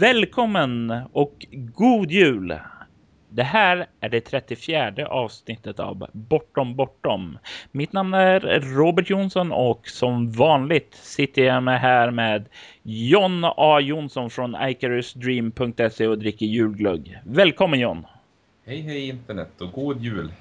[0.00, 2.58] Välkommen och god jul!
[3.28, 7.38] Det här är det 34 avsnittet av Bortom Bortom.
[7.72, 12.48] Mitt namn är Robert Jonsson och som vanligt sitter jag med här med
[12.82, 17.18] John A Jonsson från icarusdream.se och dricker julglögg.
[17.24, 18.06] Välkommen John!
[18.66, 20.32] Hej hej internet och god jul!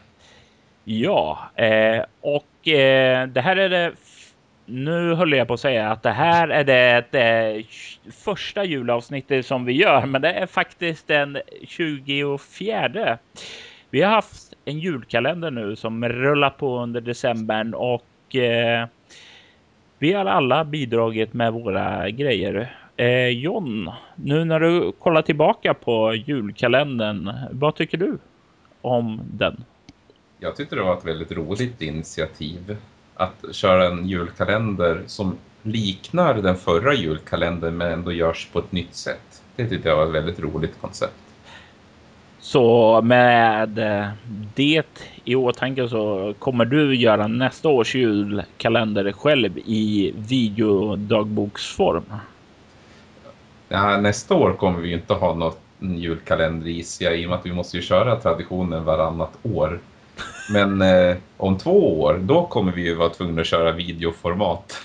[0.84, 3.92] Ja, eh, och eh, det här är det
[4.70, 7.64] nu höll jag på att säga att det här är det, det
[8.12, 13.18] första julavsnittet som vi gör, men det är faktiskt den 24.
[13.90, 18.88] Vi har haft en julkalender nu som rullar på under decembern och eh,
[20.00, 22.76] vi har alla bidragit med våra grejer.
[22.98, 28.18] Eh, John, nu när du kollar tillbaka på julkalendern, vad tycker du
[28.82, 29.64] om den?
[30.40, 32.78] Jag tyckte det var ett väldigt roligt initiativ
[33.18, 38.96] att köra en julkalender som liknar den förra julkalendern men ändå görs på ett nytt
[38.96, 39.42] sätt.
[39.56, 41.14] Det tyckte jag var ett väldigt roligt koncept.
[42.40, 44.08] Så med eh,
[44.56, 52.04] det i åtanke så kommer du göra nästa års julkalender själv i videodagboksform?
[53.70, 57.46] Ja, nästa år kommer vi inte ha något julkalender i sig i och med att
[57.46, 59.80] vi måste ju köra traditionen varannat år.
[60.50, 64.78] Men eh, om två år, då kommer vi ju vara tvungna att köra videoformat.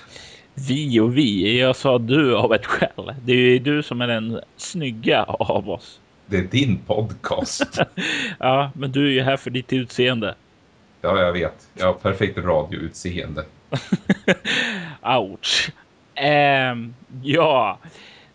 [0.55, 3.15] Vi och vi, jag sa du av ett skäl.
[3.25, 6.01] Det är ju du som är den snygga av oss.
[6.27, 7.81] Det är din podcast.
[8.39, 10.35] ja, men du är ju här för ditt utseende.
[11.01, 11.69] Ja, jag vet.
[11.75, 13.45] Jag har perfekt radioutseende.
[15.03, 15.71] Ouch.
[16.73, 17.79] Um, ja,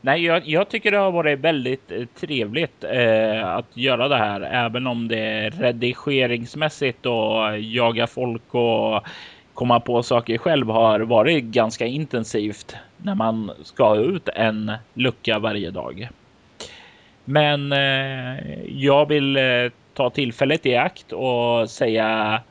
[0.08, 4.42] Nej, jag, jag, tycker det har varit väldigt eh, trevligt eh, att göra det här,
[4.42, 9.08] även om det är redigeringsmässigt och jaga folk och
[9.54, 15.72] komma på saker själv har varit ganska intensivt när man ska ut en lucka varje
[15.72, 16.10] dag.
[17.26, 22.42] Men eh, jag vill eh, ta tillfället i akt och säga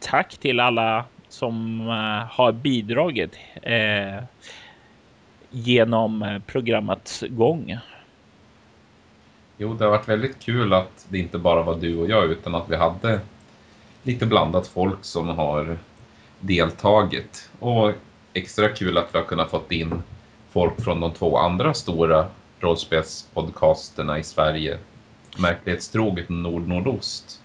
[0.00, 3.38] tack till alla som eh, har bidragit.
[3.62, 4.22] Eh,
[5.58, 7.78] Genom eh, programmets gång.
[9.58, 12.54] Jo, det har varit väldigt kul att det inte bara var du och jag utan
[12.54, 13.20] att vi hade
[14.02, 15.78] lite blandat folk som har
[16.40, 17.50] deltagit.
[17.58, 17.92] Och
[18.32, 20.02] extra kul att vi har kunnat fått in
[20.50, 22.26] folk från de två andra stora
[22.60, 24.78] rollspelspodcasterna i Sverige.
[25.38, 27.42] Märklighetstroget Nord-Nordost.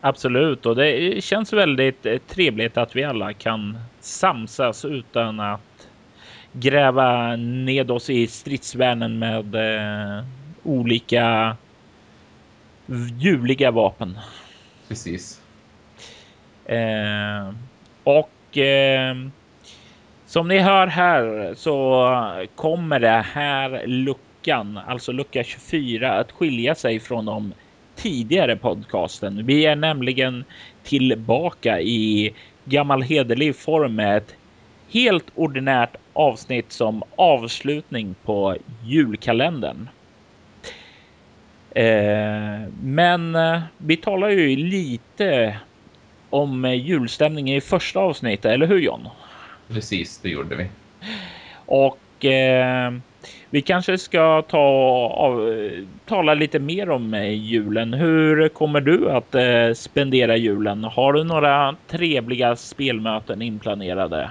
[0.00, 5.60] Absolut, och det känns väldigt eh, trevligt att vi alla kan samsas utan att
[6.52, 10.24] gräva ned oss i stridsvärnen med eh,
[10.62, 11.56] olika
[13.18, 14.18] ljuvliga vapen.
[14.88, 15.40] Precis.
[16.64, 17.54] Eh,
[18.04, 19.16] och eh,
[20.26, 27.00] som ni hör här så kommer det här luckan, alltså lucka 24, att skilja sig
[27.00, 27.52] från de
[27.96, 29.46] tidigare podcasten.
[29.46, 30.44] Vi är nämligen
[30.82, 32.34] tillbaka i
[32.64, 34.34] gammal hederlig form med ett
[34.90, 39.88] helt ordinärt avsnitt som avslutning på julkalendern.
[41.70, 45.56] Eh, men eh, vi talar ju lite
[46.30, 49.08] om julstämningen i första avsnittet, eller hur John?
[49.68, 50.66] Precis, det gjorde vi.
[51.66, 52.92] Och eh,
[53.50, 54.58] vi kanske ska ta
[55.16, 55.54] av,
[56.06, 57.94] tala lite mer om julen.
[57.94, 60.84] Hur kommer du att eh, spendera julen?
[60.84, 64.30] Har du några trevliga spelmöten inplanerade?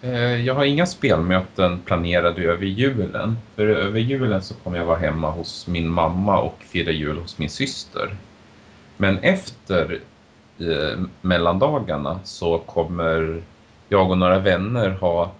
[0.00, 3.38] Eh, jag har inga spelmöten planerade över julen.
[3.56, 7.38] För över julen så kommer jag vara hemma hos min mamma och fira jul hos
[7.38, 8.16] min syster.
[8.96, 10.00] Men efter
[10.58, 13.42] eh, mellandagarna så kommer
[13.88, 15.32] jag och några vänner ha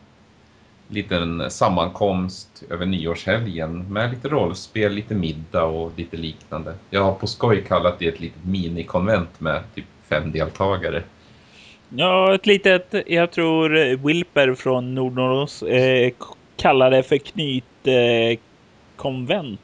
[0.89, 6.75] liten sammankomst över nyårshelgen med lite rollspel, lite middag och lite liknande.
[6.91, 11.03] Jag har på skoj kallat det ett litet minikonvent med typ fem deltagare.
[11.91, 16.13] Ja, ett litet, jag tror Wilper från Nordnorros eh,
[16.57, 19.61] kallar det för knytkonvent.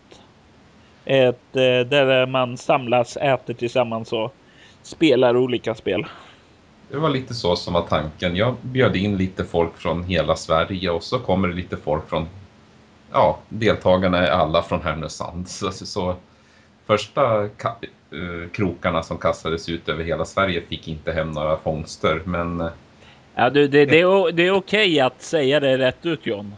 [1.05, 4.35] Eh, ett, eh, där man samlas, äter tillsammans och
[4.83, 6.07] spelar olika spel.
[6.91, 8.37] det var lite så som var tanken.
[8.37, 12.29] Jag bjöd in lite folk från hela Sverige och så kommer det lite folk från,
[13.13, 15.49] ja, deltagarna är alla från Härnösand.
[15.49, 16.17] Så, så
[16.87, 22.61] första uh, krokarna som kastades ut över hela Sverige fick inte hem några fångster, men...
[22.61, 22.71] Uh,
[23.35, 26.55] ja, du, det, det, är, det är okej att säga det rätt ut, John.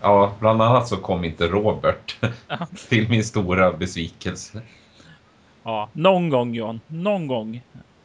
[0.00, 2.16] Ja, bland annat så kom inte Robert
[2.88, 4.60] till min stora besvikelse.
[5.62, 7.62] Ja, någon gång John, någon gång.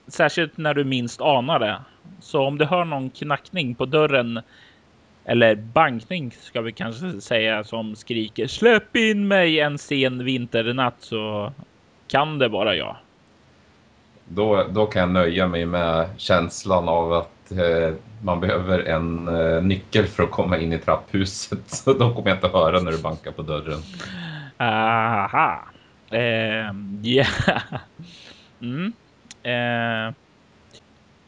[0.07, 1.77] Särskilt när du minst anar det.
[2.19, 4.41] Så om du hör någon knackning på dörren
[5.25, 11.53] eller bankning ska vi kanske säga som skriker släpp in mig en sen vinternatt så
[12.07, 12.95] kan det vara jag.
[14.27, 17.93] Då, då kan jag nöja mig med känslan av att eh,
[18.23, 21.59] man behöver en eh, nyckel för att komma in i trapphuset.
[21.65, 23.79] Så då kommer jag inte höra när du bankar på dörren.
[24.57, 25.59] Aha.
[26.09, 26.73] Eh,
[27.03, 27.27] yeah.
[28.61, 28.93] Mm.
[29.43, 30.13] Eh.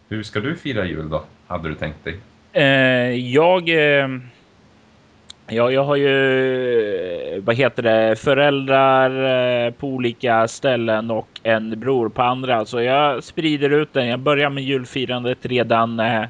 [0.09, 1.23] Hur ska du fira jul då?
[1.47, 2.19] Hade du tänkt dig?
[2.57, 3.69] Eh, jag...
[3.69, 4.09] Eh,
[5.47, 9.09] ja, jag har ju vad heter det, föräldrar
[9.65, 12.65] eh, på olika ställen och en bror på andra.
[12.65, 14.07] Så jag sprider ut den.
[14.07, 16.23] Jag börjar med julfirandet redan eh,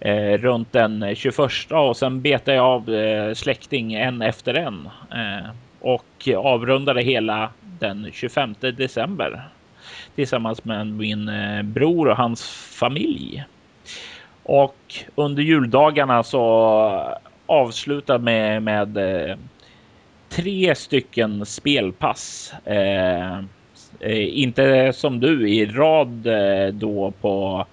[0.00, 1.38] eh runt den 21
[1.70, 5.50] och sen betar jag av eh, släkting en efter en eh,
[5.80, 9.48] och avrundar det hela den 25 december
[10.14, 12.48] tillsammans med min eh, bror och hans
[12.78, 13.44] familj.
[14.42, 14.76] Och
[15.14, 19.36] under juldagarna så avslutar med, med eh,
[20.28, 22.54] tre stycken spelpass.
[22.64, 23.38] Eh,
[24.00, 27.66] eh, inte som du i rad eh, då på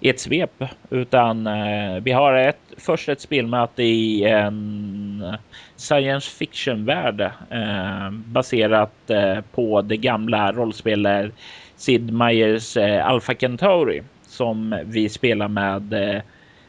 [0.00, 5.36] ett svep, utan eh, vi har ett, först ett spelmöte i en
[5.76, 7.20] science fiction värld
[7.50, 11.32] eh, baserat eh, på det gamla rollspelet
[11.76, 14.02] Sid Meier's eh, Alpha Centauri
[14.32, 16.22] som vi spelar med eh,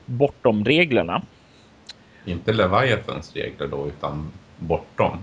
[0.06, 1.22] bortom reglerna.
[2.26, 5.18] Inte Leviathans regler då, utan bortom?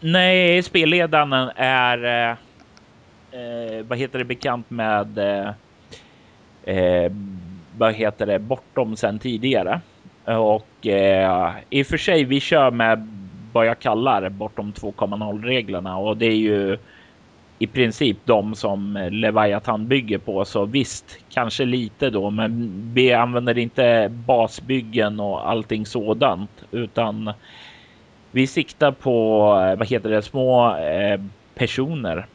[0.00, 2.36] Nej, spelledaren är eh,
[3.40, 5.48] eh, vad heter det bekant med eh,
[6.76, 7.12] eh,
[7.78, 9.80] vad heter det bortom sen tidigare.
[10.24, 13.08] Och eh, i och för sig, vi kör med
[13.52, 16.78] vad jag kallar bortom 2.0 reglerna och det är ju
[17.58, 20.44] i princip de som eh, Leviathan bygger på.
[20.44, 27.32] Så visst, kanske lite då, men vi använder inte basbyggen och allting sådant, utan
[28.30, 31.20] vi siktar på eh, vad heter det, små eh,
[31.54, 32.26] personer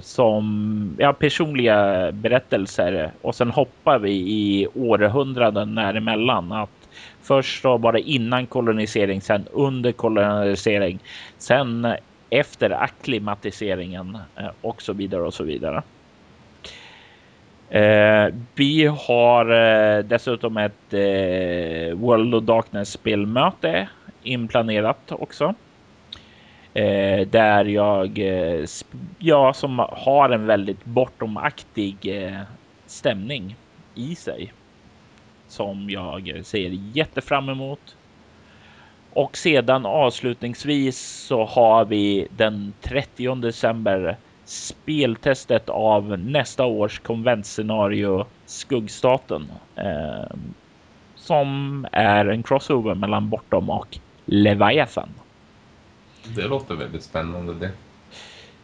[0.00, 6.52] som ja, personliga berättelser och sen hoppar vi i århundraden däremellan.
[6.52, 6.88] Att
[7.22, 10.98] först då var det innan kolonisering, sen under kolonisering,
[11.38, 11.86] sen
[12.30, 15.82] efter akklimatiseringen eh, och så vidare och så vidare.
[17.70, 23.88] Eh, vi har eh, dessutom ett eh, World of Darkness spelmöte
[24.22, 25.54] inplanerat också.
[26.74, 28.64] Eh, där jag, eh,
[29.18, 32.40] jag som har en väldigt bortomaktig eh,
[32.86, 33.56] stämning
[33.94, 34.52] i sig.
[35.48, 37.96] Som jag ser jättefram emot.
[39.12, 49.52] Och sedan avslutningsvis så har vi den 30 december speltestet av nästa års konventscenario Skuggstaten.
[49.76, 50.36] Eh,
[51.16, 55.08] som är en crossover mellan Bortom och Leviathan.
[56.36, 57.70] Det låter väldigt spännande det.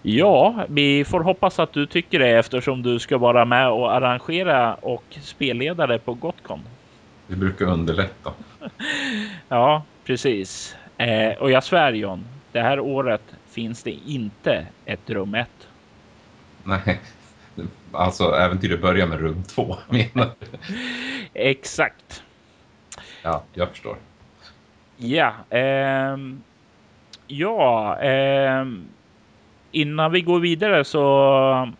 [0.02, 4.74] Ja, vi får hoppas att du tycker det eftersom du ska vara med och arrangera
[4.74, 6.60] och spelledare på Gotcon.
[7.34, 8.32] Det brukar underlätta.
[9.48, 10.76] ja, precis.
[10.98, 15.68] Eh, och jag svär John, det här året finns det inte ett rum ett.
[16.64, 17.00] Nej,
[17.92, 20.46] alltså äventyret börjar med rum två menar du?
[21.34, 22.22] Exakt.
[23.22, 23.96] Ja, jag förstår.
[24.96, 26.16] Ja, eh,
[27.26, 28.66] ja, eh,
[29.70, 31.72] innan vi går vidare så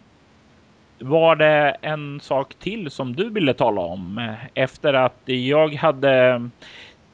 [1.04, 6.50] var det en sak till som du ville tala om eh, efter att jag hade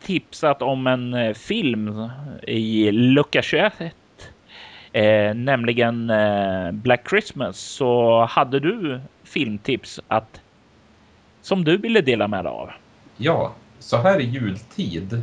[0.02, 2.08] tipsat om en eh, film
[2.42, 3.72] i lucka 21.
[4.92, 10.40] Eh, nämligen eh, Black Christmas så hade du filmtips att
[11.42, 12.70] som du ville dela med dig av.
[13.16, 15.22] Ja, så här i jultid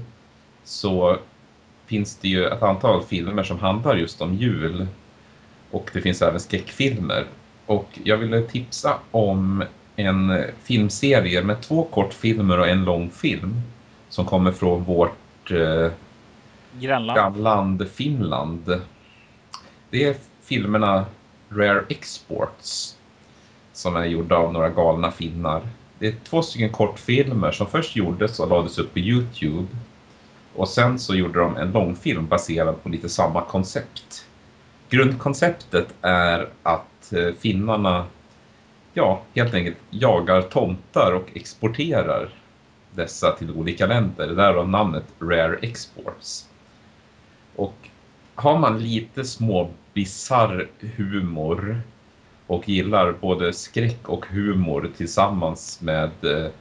[0.64, 1.18] så
[1.86, 4.88] finns det ju ett antal filmer som handlar just om jul.
[5.72, 7.26] Och det finns även skräckfilmer.
[7.68, 9.64] Och jag ville tipsa om
[9.96, 13.62] en filmserie med två kortfilmer och en lång film
[14.10, 15.92] som kommer från vårt eh,
[16.80, 17.16] grannland.
[17.16, 18.82] grannland Finland.
[19.90, 21.06] Det är filmerna
[21.50, 22.98] Rare Exports
[23.78, 25.62] som är gjorda av några galna finnar.
[26.00, 29.68] det är två stycken kortfilmer som först gjordes och lades upp på Youtube.
[30.56, 34.26] Och sen så gjorde de en långfilm baserad på lite samma koncept.
[34.90, 38.06] Grundkonceptet är att eh, finnarna
[38.94, 42.30] ja, helt enkelt jagar tomtar och exporterar
[42.96, 44.28] dessa till olika länder.
[44.28, 46.48] Därav namnet Rare Exports.
[47.56, 47.90] Och
[48.36, 51.82] har man lite små bizarr humor
[52.48, 56.52] och gillar både skräck och humor tillsammans med eh,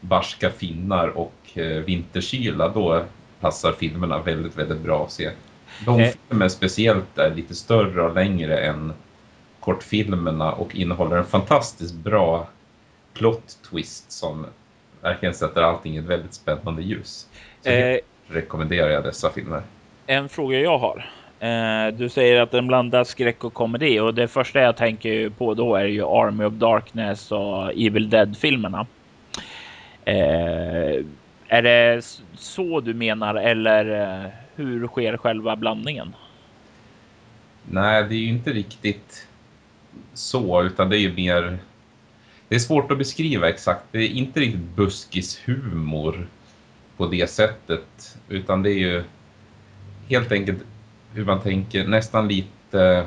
[0.00, 3.04] barska finnar och eh, vinterkyla, då
[3.40, 5.30] passar filmerna väldigt, väldigt bra att se.
[5.84, 6.12] De eh.
[6.28, 8.92] filmer speciellt är lite större och längre än
[9.60, 12.48] kortfilmerna och innehåller en fantastiskt bra
[13.14, 14.46] plot twist som
[15.00, 17.28] verkligen sätter allting i ett väldigt spännande ljus.
[17.62, 19.62] Så eh, rekommenderar jag dessa filmer.
[20.06, 21.10] En fråga jag har.
[21.40, 25.54] Eh, du säger att den blandar skräck och komedi och det första jag tänker på
[25.54, 28.86] då är ju Army of Darkness och Evil Dead-filmerna.
[30.04, 31.04] Eh,
[31.48, 32.04] är det
[32.36, 36.14] så du menar eller eh, hur sker själva blandningen?
[37.70, 39.26] Nej, det är ju inte riktigt
[40.14, 41.58] så, utan det är ju mer...
[42.48, 43.84] Det är svårt att beskriva exakt.
[43.90, 46.26] Det är inte riktigt buskishumor
[46.96, 49.04] på det sättet, utan det är ju
[50.08, 50.64] helt enkelt
[51.12, 53.06] hur man tänker, nästan lite...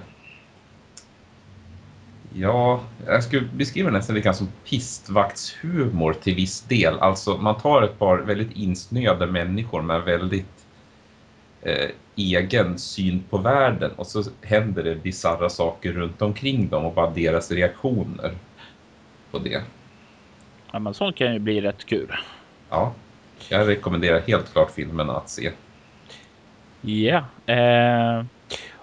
[2.33, 6.99] Ja, jag skulle beskriva det nästan lite som pistvaktshumor till viss del.
[6.99, 10.58] Alltså man tar ett par väldigt insnöade människor med väldigt
[11.61, 16.93] eh, egen syn på världen och så händer det bizarra saker runt omkring dem och
[16.93, 18.31] bara deras reaktioner
[19.31, 19.61] på det.
[20.71, 22.15] Ja, men sånt kan ju bli rätt kul.
[22.69, 22.93] Ja,
[23.49, 25.51] jag rekommenderar helt klart filmerna att se.
[26.81, 28.23] Ja, eh,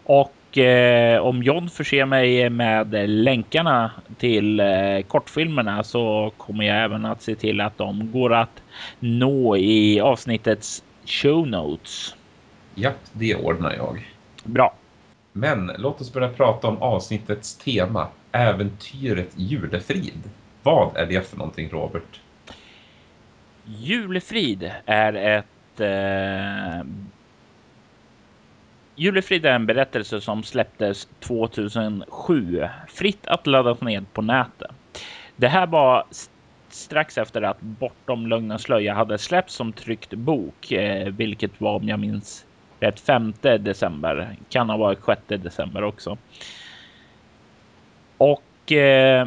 [0.05, 7.07] och eh, om John förser mig med länkarna till eh, kortfilmerna så kommer jag även
[7.07, 8.63] att se till att de går att
[8.99, 12.15] nå i avsnittets show notes.
[12.79, 14.11] Ja, det ordnar jag.
[14.45, 14.75] Bra.
[15.33, 20.31] Men låt oss börja prata om avsnittets tema, äventyret Julefrid.
[20.63, 22.21] Vad är det för någonting, Robert?
[23.65, 26.87] Julefrid är ett eh,
[28.97, 32.69] Julefrid är en berättelse som släpptes 2007.
[32.89, 34.71] Fritt att laddas ned på nätet.
[35.37, 36.05] Det här var
[36.69, 41.89] strax efter att Bortom lögn slöja hade släppts som tryckt bok, eh, vilket var om
[41.89, 42.46] jag minns
[42.81, 44.37] rätt 5 december.
[44.49, 46.17] Kan ha varit 6 december också.
[48.19, 49.27] Och eh,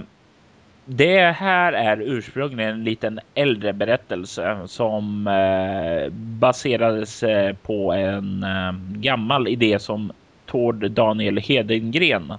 [0.86, 8.72] det här är ursprungligen en liten äldre berättelse som eh, baserades eh, på en eh,
[9.00, 10.12] gammal idé som
[10.46, 12.34] Tord Daniel Hedengren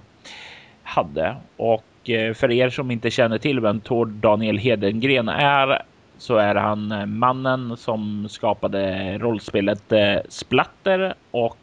[0.83, 1.35] hade.
[1.57, 5.81] Och eh, för er som inte känner till vem Tord Daniel Hedengren är
[6.21, 11.57] så är han eh, mannen som skapade rollspelet eh, Splatter och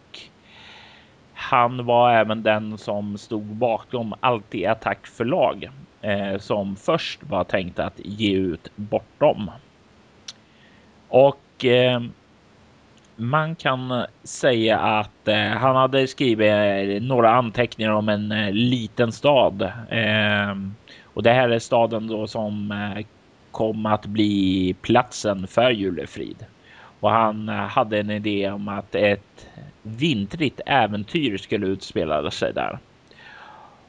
[1.35, 7.79] han var även den som stod bakom Alltid Attack förlag eh, som först var tänkt
[7.79, 9.51] att ge ut Bortom.
[11.09, 12.03] Och eh,
[13.17, 19.73] man kan säga att eh, han hade skrivit några anteckningar om en eh, liten stad.
[21.05, 22.73] Och det här är staden då som
[23.51, 26.47] kom att bli platsen för Julefrid.
[27.01, 29.47] Och han eh, hade en idé om att ett
[29.83, 32.79] vintrigt äventyr skulle utspela sig där.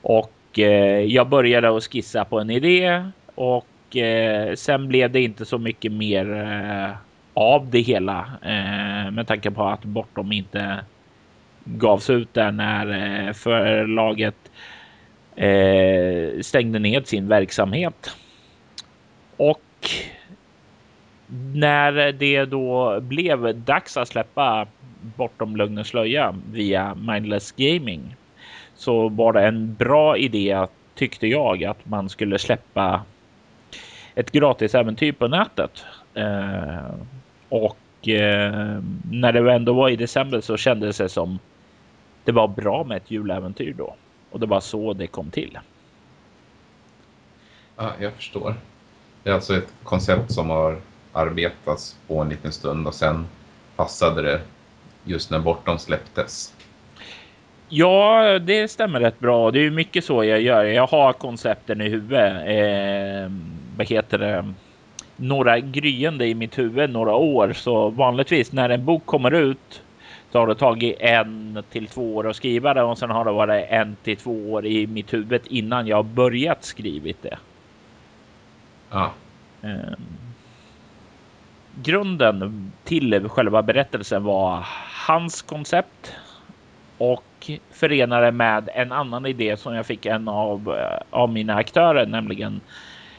[0.02, 3.04] Och Eh, jag började att skissa på en idé
[3.36, 6.92] och eh, sen blev det inte så mycket mer eh,
[7.34, 10.80] av det hela eh, med tanke på att Bortom inte
[11.64, 12.88] gavs ut där när
[13.28, 14.36] eh, förlaget
[16.42, 18.16] stängde ned sin verksamhet.
[19.40, 19.90] Och
[21.54, 24.68] när det då blev dags att släppa
[25.02, 28.16] Bortom lögn och slöja via Mindless Gaming
[28.76, 33.04] så var det en bra idé tyckte jag att man skulle släppa
[34.16, 35.86] ett gratis äventyr på nätet.
[36.14, 36.94] Eh,
[37.50, 38.82] och eh,
[39.12, 41.40] när det ändå var i december så kändes det som
[42.24, 43.96] det var bra med ett juläventyr då.
[44.32, 45.60] Och det var så det kom till.
[47.76, 48.56] Ja, jag förstår.
[49.30, 50.78] Det är alltså ett koncept som har
[51.14, 53.26] arbetats på en liten stund och sen
[53.76, 54.42] passade det
[55.04, 56.54] just när Bortom släpptes.
[57.68, 59.52] Ja, det stämmer rätt bra.
[59.52, 60.64] Det är mycket så jag gör.
[60.64, 62.34] Jag har koncepten i huvudet.
[62.34, 63.32] Eh,
[63.78, 64.54] vad heter det?
[65.16, 67.54] Några gryende i mitt huvud några år.
[67.54, 69.82] Så vanligtvis när en bok kommer ut
[70.32, 73.32] så har det tagit en till två år att skriva det och sen har det
[73.32, 77.38] varit en till två år i mitt huvud innan jag börjat skrivit det.
[78.92, 79.14] Ja,
[79.62, 79.98] Eh,
[81.84, 84.68] grunden till själva berättelsen var
[85.08, 86.16] hans koncept
[86.98, 92.06] och förenade med en annan idé som jag fick en av, eh, av mina aktörer,
[92.06, 92.62] nämligen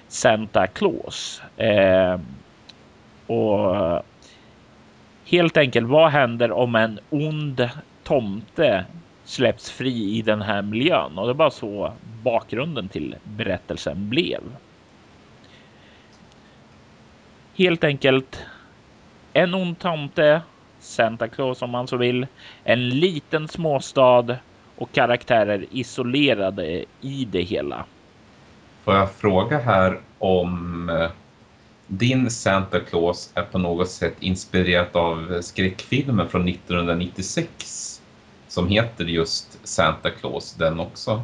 [0.09, 1.43] Santa Claus.
[1.57, 2.21] Eh,
[3.27, 4.03] och
[5.25, 7.69] helt enkelt, vad händer om en ond
[8.03, 8.85] tomte
[9.25, 11.19] släpps fri i den här miljön?
[11.19, 14.41] Och det var så bakgrunden till berättelsen blev.
[17.61, 18.45] Helt enkelt
[19.33, 20.43] en ond tomte,
[20.79, 22.27] Santa Claus om man så vill,
[22.65, 24.37] en liten småstad
[24.77, 27.85] och karaktärer isolerade i det hela.
[28.85, 31.11] Får jag fråga här om eh,
[31.87, 38.03] din Santa Claus är på något sätt inspirerat av skräckfilmen från 1996
[38.49, 41.23] som heter just Santa Claus den också?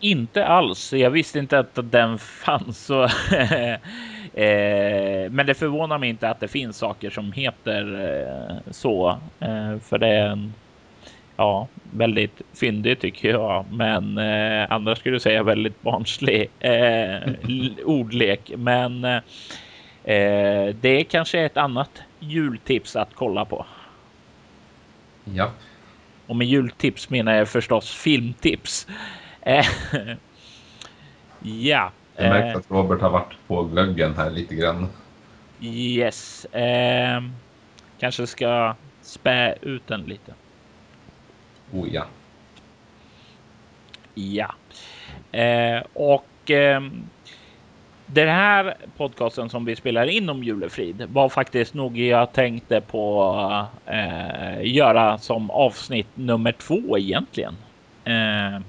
[0.00, 0.92] Inte alls.
[0.92, 2.78] Jag visste inte att den fanns.
[2.78, 3.08] Så
[5.30, 9.18] men det förvånar mig inte att det finns saker som heter eh, så.
[9.40, 10.54] Eh, för det är en
[11.36, 13.64] ja, väldigt fyndig tycker jag.
[13.72, 17.32] Men eh, annars skulle säga väldigt barnslig eh,
[17.84, 18.52] ordlek.
[18.56, 19.20] Men eh,
[20.80, 23.66] det är kanske ett annat jultips att kolla på.
[25.24, 25.50] Ja.
[26.26, 28.86] Och med jultips menar jag förstås filmtips.
[29.42, 29.66] Eh,
[31.42, 31.92] ja.
[32.18, 34.88] Jag märker eh, att Robert har varit på glöggen här lite grann.
[35.60, 36.44] Yes.
[36.44, 37.22] Eh,
[37.98, 40.34] kanske ska spä ut den lite.
[41.72, 42.04] Oh ja.
[44.14, 44.54] Ja.
[45.38, 46.80] Eh, och eh,
[48.06, 53.66] den här podcasten som vi spelar in om julefrid var faktiskt nog jag tänkte på
[53.86, 57.56] eh, göra som avsnitt nummer två egentligen.
[58.04, 58.60] Eh,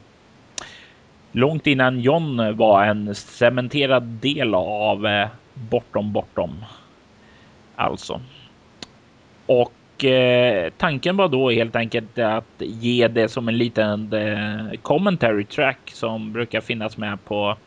[1.32, 6.66] långt innan John var en cementerad del av eh, Bortom Bortom.
[7.76, 8.22] Alltså.
[9.46, 15.46] Och Eh, tanken var då helt enkelt att ge det som en liten eh, commentary
[15.46, 17.58] track som brukar finnas med på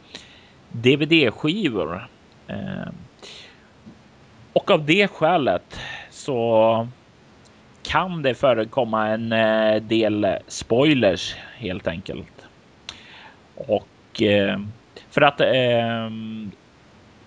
[0.68, 2.08] DVD-skivor.
[2.46, 2.88] Eh,
[4.52, 6.88] och av det skälet så
[7.82, 12.41] kan det förekomma en eh, del spoilers helt enkelt.
[13.56, 14.60] Och eh,
[15.10, 16.50] för att ehm,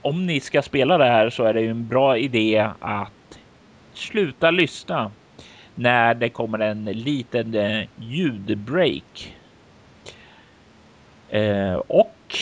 [0.02, 3.40] om ni ska spela det här så är det ju en bra idé att
[3.94, 5.12] sluta lyssna
[5.76, 9.36] när det kommer en liten eh, ljudbreak.
[11.30, 12.38] Eh, och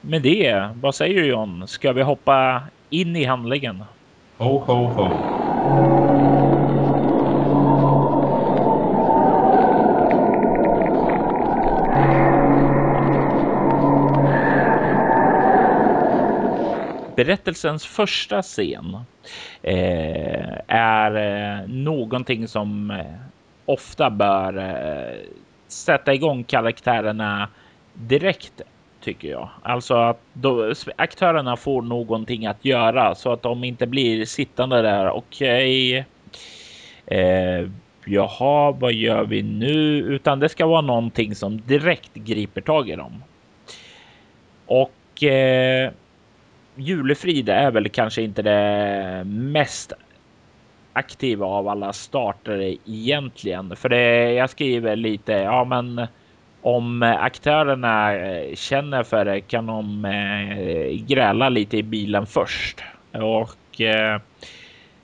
[0.00, 1.68] med det, vad säger du John?
[1.68, 3.84] Ska vi hoppa in i handlingen?
[4.38, 6.09] Ho, ho, ho.
[17.24, 18.96] Berättelsens första scen
[19.62, 23.04] eh, är eh, någonting som eh,
[23.66, 25.18] ofta bör eh,
[25.68, 27.48] sätta igång karaktärerna
[27.94, 28.62] direkt
[29.00, 29.48] tycker jag.
[29.62, 35.10] Alltså att då, aktörerna får någonting att göra så att de inte blir sittande där.
[35.10, 36.06] Okej.
[37.06, 37.18] Okay.
[37.20, 37.68] Eh,
[38.04, 39.98] jaha, vad gör vi nu?
[39.98, 43.22] Utan det ska vara någonting som direkt griper tag i dem.
[44.66, 45.90] Och eh,
[46.80, 49.92] Julefrid är väl kanske inte det mest
[50.92, 53.76] aktiva av alla startare egentligen.
[53.76, 56.06] För det jag skriver lite, ja men
[56.62, 58.12] om aktörerna
[58.54, 62.82] känner för det kan de eh, gräla lite i bilen först.
[63.12, 64.20] Och eh,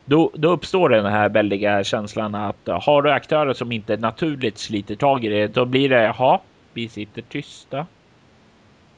[0.04, 4.94] då, då uppstår den här väldiga känslan att har du aktörer som inte naturligt sliter
[4.94, 6.40] tag i det, då blir det, jaha,
[6.72, 7.86] vi sitter tysta.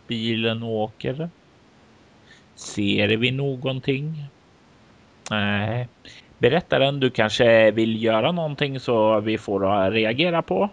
[0.06, 1.28] Bilen åker.
[2.58, 4.24] Ser vi någonting?
[5.30, 5.88] Nej.
[6.38, 10.70] Berättaren, du kanske vill göra någonting så vi får reagera på.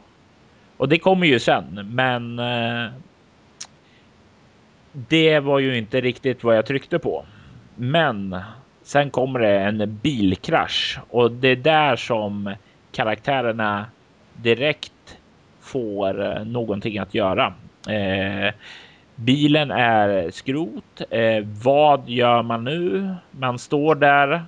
[0.77, 2.39] Och det kommer ju sen, men.
[2.39, 2.91] Eh,
[4.91, 7.25] det var ju inte riktigt vad jag tryckte på.
[7.75, 8.41] Men
[8.83, 12.55] sen kommer det en bilkrasch och det är där som
[12.91, 13.85] karaktärerna
[14.33, 15.17] direkt
[15.61, 17.53] får eh, någonting att göra.
[17.89, 18.53] Eh,
[19.15, 21.01] Bilen är skrot.
[21.09, 23.09] Eh, vad gör man nu?
[23.31, 24.45] Man står där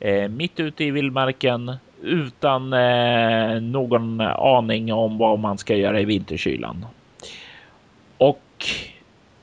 [0.00, 6.04] eh, mitt ute i vildmarken utan eh, någon aning om vad man ska göra i
[6.04, 6.86] vinterkylan.
[8.18, 8.66] Och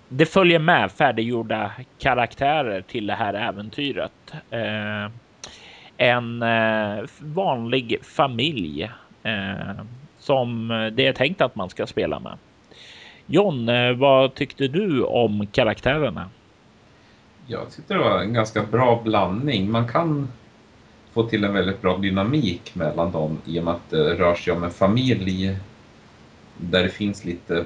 [0.10, 4.34] det följer med färdiggjorda karaktärer till det här äventyret.
[4.50, 5.12] Eh,
[5.98, 8.84] en eh, vanlig familj
[9.24, 9.84] eh,
[10.20, 12.38] som det är tänkt att man ska spela med.
[13.28, 16.30] John, eh, vad tyckte du om karaktärerna?
[17.48, 19.72] Jag tyckte det var en ganska bra blandning.
[19.72, 20.28] Man kan
[21.14, 24.54] få till en väldigt bra dynamik mellan dem i och med att det rör sig
[24.54, 25.58] om en familj
[26.58, 27.66] där det finns lite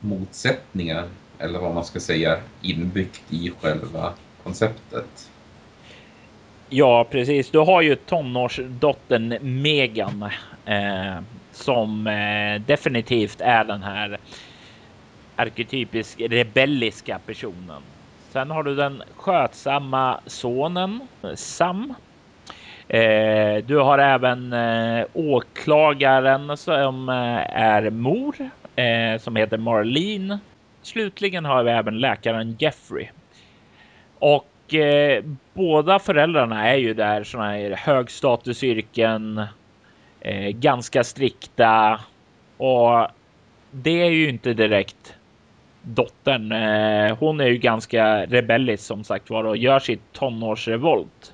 [0.00, 1.04] motsättningar
[1.38, 5.30] eller vad man ska säga inbyggt i själva konceptet.
[6.68, 7.50] Ja, precis.
[7.50, 10.22] Du har ju tonårsdottern Megan
[10.64, 14.18] eh, som eh, definitivt är den här
[15.42, 17.82] arketypisk rebelliska personen.
[18.30, 21.00] Sen har du den skötsamma sonen
[21.34, 21.94] Sam.
[22.88, 28.36] Eh, du har även eh, åklagaren som eh, är mor
[28.76, 30.38] eh, som heter Marlene.
[30.82, 33.08] Slutligen har vi även läkaren Jeffrey.
[34.18, 35.24] Och eh,
[35.54, 39.42] båda föräldrarna är ju där sådana här högstatusyrken,
[40.20, 42.00] eh, ganska strikta
[42.56, 43.06] och
[43.70, 45.14] det är ju inte direkt
[45.82, 46.52] dottern.
[46.52, 51.32] Eh, hon är ju ganska rebellisk som sagt var och gör sitt tonårsrevolt.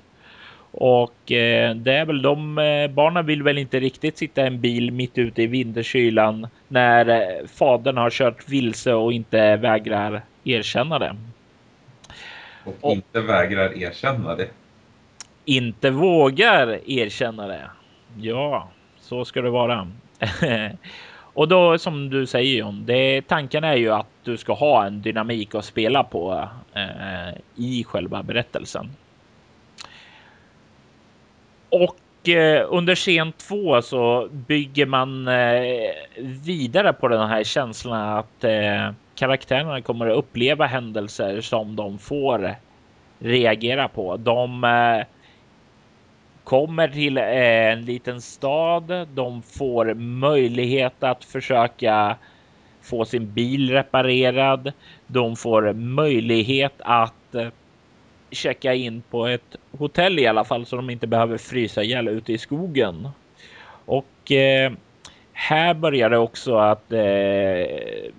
[0.71, 4.61] Och eh, det är väl de eh, barnen vill väl inte riktigt sitta i en
[4.61, 11.15] bil mitt ute i vinterkylan när fadern har kört vilse och inte vägrar erkänna det.
[12.63, 14.47] Och, och inte vägrar erkänna det.
[15.45, 17.69] Inte vågar erkänna det.
[18.17, 19.87] Ja, så ska det vara.
[21.39, 25.01] och då som du säger John, det tanken är ju att du ska ha en
[25.01, 28.89] dynamik att spela på eh, i själva berättelsen.
[31.69, 35.91] Och eh, under scen två så bygger man eh,
[36.23, 42.55] vidare på den här känslan att eh, karaktärerna kommer att uppleva händelser som de får
[43.19, 44.17] reagera på.
[44.17, 45.05] De eh,
[46.49, 49.07] kommer till eh, en liten stad.
[49.13, 52.15] De får möjlighet att försöka
[52.81, 54.71] få sin bil reparerad.
[55.07, 57.47] De får möjlighet att eh,
[58.31, 62.33] checka in på ett hotell i alla fall så de inte behöver frysa ihjäl ute
[62.33, 63.09] i skogen.
[63.85, 64.71] Och eh,
[65.33, 68.11] här börjar det också att eh,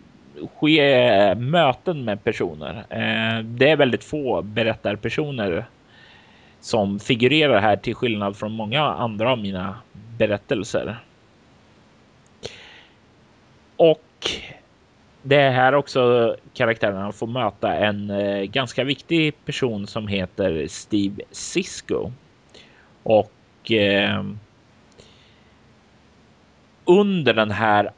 [0.59, 2.85] ske eh, möten med personer.
[2.91, 5.67] Eh, det är väldigt få berättarpersoner
[6.61, 9.77] som figurerar här till skillnad från många andra av mina
[10.19, 10.97] berättelser.
[13.77, 14.31] Och
[15.23, 21.23] det är här också karaktärerna får möta en eh, ganska viktig person som heter Steve
[21.31, 22.13] Cisco.
[23.03, 24.25] Och eh,
[26.85, 27.91] under den här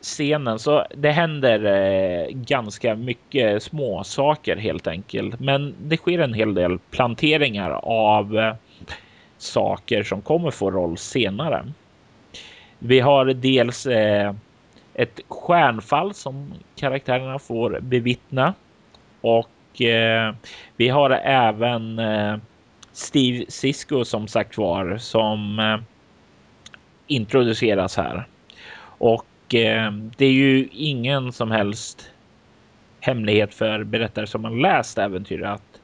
[0.00, 5.40] scenen så det händer eh, ganska mycket små saker helt enkelt.
[5.40, 8.54] Men det sker en hel del planteringar av eh,
[9.38, 11.72] saker som kommer få roll senare.
[12.78, 14.34] Vi har dels eh,
[14.94, 18.54] ett stjärnfall som karaktärerna får bevittna.
[19.20, 20.34] Och eh,
[20.76, 22.36] vi har även eh,
[22.92, 25.78] Steve Cisco som sagt var som eh,
[27.06, 28.26] introduceras här.
[28.82, 32.10] Och eh, det är ju ingen som helst
[33.00, 35.80] hemlighet för berättare som har läst äventyret att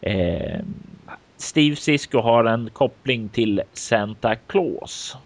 [0.00, 0.60] eh,
[1.36, 5.16] Steve Cisco har en koppling till Santa Claus.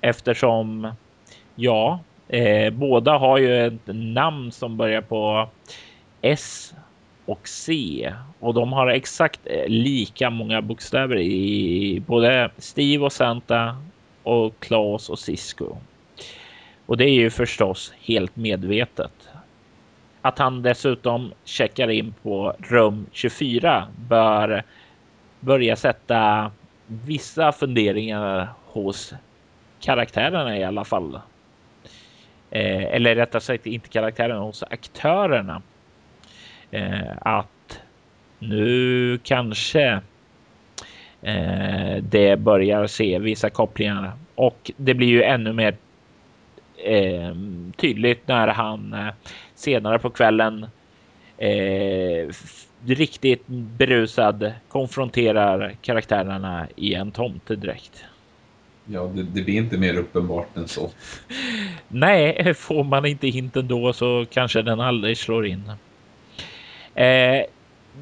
[0.00, 0.92] Eftersom
[1.54, 5.48] Ja, eh, båda har ju ett namn som börjar på
[6.20, 6.74] S
[7.24, 13.76] och C och de har exakt eh, lika många bokstäver i både Steve och Santa
[14.22, 15.76] och Claus och Cisco.
[16.92, 19.28] Och det är ju förstås helt medvetet.
[20.22, 24.62] Att han dessutom checkar in på rum 24 bör
[25.40, 26.50] börja sätta
[26.86, 29.14] vissa funderingar hos
[29.80, 31.14] karaktärerna i alla fall
[32.50, 35.62] eh, eller rättare sagt inte karaktärerna hos aktörerna.
[36.70, 37.80] Eh, att
[38.38, 40.00] nu kanske
[41.22, 45.76] eh, det börjar se vissa kopplingar och det blir ju ännu mer
[46.82, 47.34] eh,
[47.76, 49.14] tydligt när han eh,
[49.54, 50.66] senare på kvällen
[51.38, 52.28] eh,
[52.86, 58.04] riktigt berusad konfronterar karaktärerna i en tomtedräkt.
[58.84, 60.90] Ja, det, det, blir inte mer uppenbart än så.
[61.88, 65.72] Nej, får man inte hinten då så kanske den aldrig slår in.
[66.94, 67.44] Eh,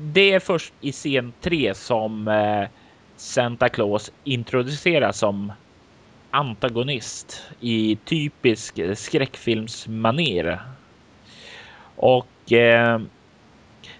[0.00, 2.68] det är först i scen 3 som eh,
[3.16, 5.52] Santa Claus introduceras som
[6.30, 10.60] antagonist i typisk skräckfilmsmanér.
[11.96, 13.00] Och eh,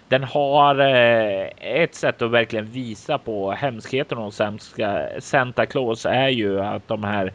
[0.09, 4.41] den har eh, ett sätt att verkligen visa på hemskheten hos
[5.19, 7.33] Santa Claus är ju att de här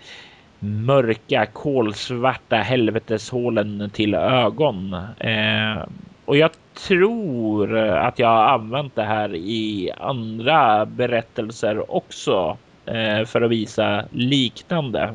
[0.60, 4.94] mörka kolsvarta helveteshålen till ögon.
[5.20, 5.84] Eh,
[6.26, 6.52] och jag
[6.88, 14.06] tror att jag har använt det här i andra berättelser också Eh, för att visa
[14.12, 15.14] liknande.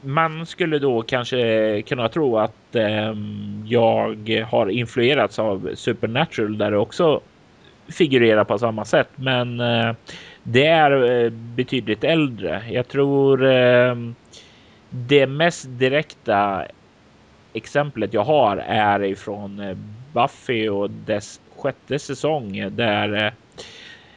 [0.00, 3.14] Man skulle då kanske kunna tro att eh,
[3.64, 7.20] jag har influerats av Supernatural där det också
[7.88, 9.08] figurerar på samma sätt.
[9.16, 9.92] Men eh,
[10.42, 12.62] det är eh, betydligt äldre.
[12.70, 13.96] Jag tror eh,
[14.90, 16.66] det mest direkta
[17.52, 19.76] exemplet jag har är ifrån eh,
[20.12, 23.32] Buffy och dess sjätte säsong eh, där eh,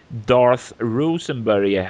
[0.07, 1.88] Darth Rosenberg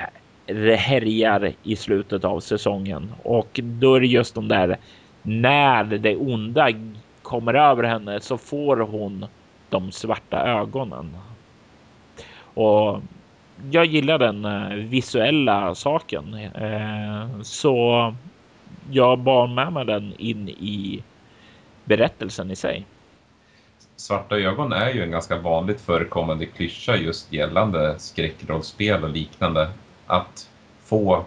[0.78, 4.78] härjar i slutet av säsongen och då är det just de där
[5.22, 6.70] när det onda
[7.22, 9.26] kommer över henne så får hon
[9.70, 11.18] de svarta ögonen.
[12.54, 13.02] Och
[13.72, 18.16] jag gillar den eh, visuella saken eh, så
[18.92, 21.04] jag bar med mig den in i
[21.86, 22.86] berättelsen i sig.
[23.96, 29.70] Svarta ögon är ju en ganska vanligt förekommande klyscha just gällande skräckrollspel och liknande.
[30.10, 30.50] Att
[30.86, 31.26] få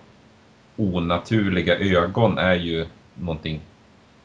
[0.77, 3.61] onaturliga ögon är ju någonting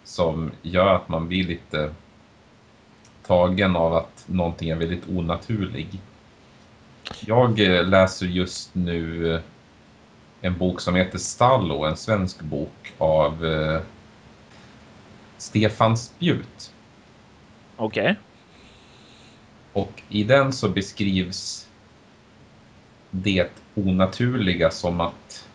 [0.04, 1.94] som gör att man blir lite
[3.26, 6.02] tagen av att någonting är väldigt onaturlig.
[7.20, 9.42] Jag eh, läser just nu eh,
[10.42, 13.82] en bok som heter Stallo, en svensk bok av eh,
[15.38, 16.74] Stefan Spjut.
[17.76, 18.04] Okej.
[18.04, 18.16] Okay.
[19.74, 21.68] Och i den så beskrivs
[23.12, 25.48] det onaturliga som att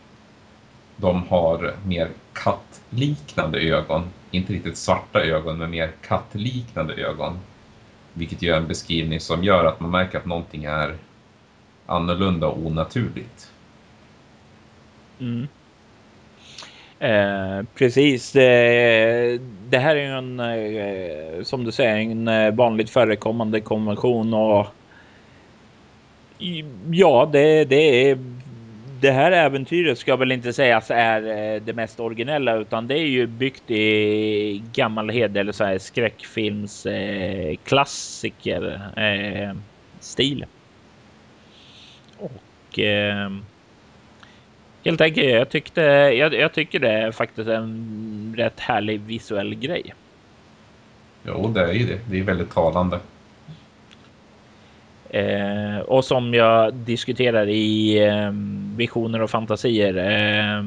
[0.96, 4.02] de har mer kattliknande ögon.
[4.30, 7.38] Inte riktigt svarta ögon, men mer kattliknande ögon.
[8.14, 10.96] Vilket ju är en beskrivning som gör att man märker att någonting är
[11.86, 13.52] annorlunda och onaturligt.
[15.20, 15.48] Mm.
[16.98, 18.32] Eh, precis.
[18.32, 19.38] Det,
[19.68, 24.66] det, här är ju en, eh, som du säger, en eh, vanligt förekommande konvention och
[26.90, 28.18] ja, det, det är
[29.00, 33.07] det här äventyret ska väl inte sägas är eh, det mest originella utan det är
[33.07, 39.57] ju byggt i gammal hed eller så här skräckfilms eh, klassiker eh,
[40.00, 40.46] stil.
[42.18, 43.31] Och eh,
[44.85, 49.94] Helt enkelt, jag tyckte, jag, jag tycker det är faktiskt en rätt härlig visuell grej.
[51.26, 52.00] Jo, det är ju det.
[52.11, 52.98] Det är väldigt talande.
[55.12, 58.31] Eh, och som jag diskuterar i eh,
[58.77, 59.96] visioner och fantasier.
[59.96, 60.64] Eh,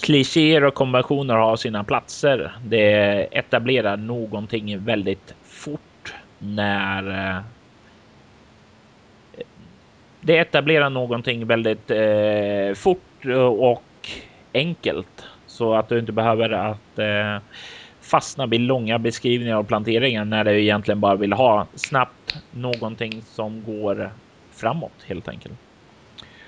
[0.00, 2.52] klichéer och konventioner har sina platser.
[2.64, 7.42] Det etablerar någonting väldigt fort när eh,
[10.20, 13.24] det etablerar någonting väldigt eh, fort
[13.58, 13.82] och
[14.54, 17.38] enkelt så att du inte behöver att eh,
[18.10, 23.62] fastna vid långa beskrivningar av planteringar när du egentligen bara vill ha snabbt någonting som
[23.62, 24.10] går
[24.54, 25.54] framåt helt enkelt.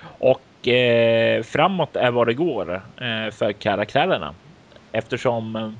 [0.03, 4.35] Och eh, framåt är vad det går eh, för karaktärerna
[4.92, 5.73] eftersom eh,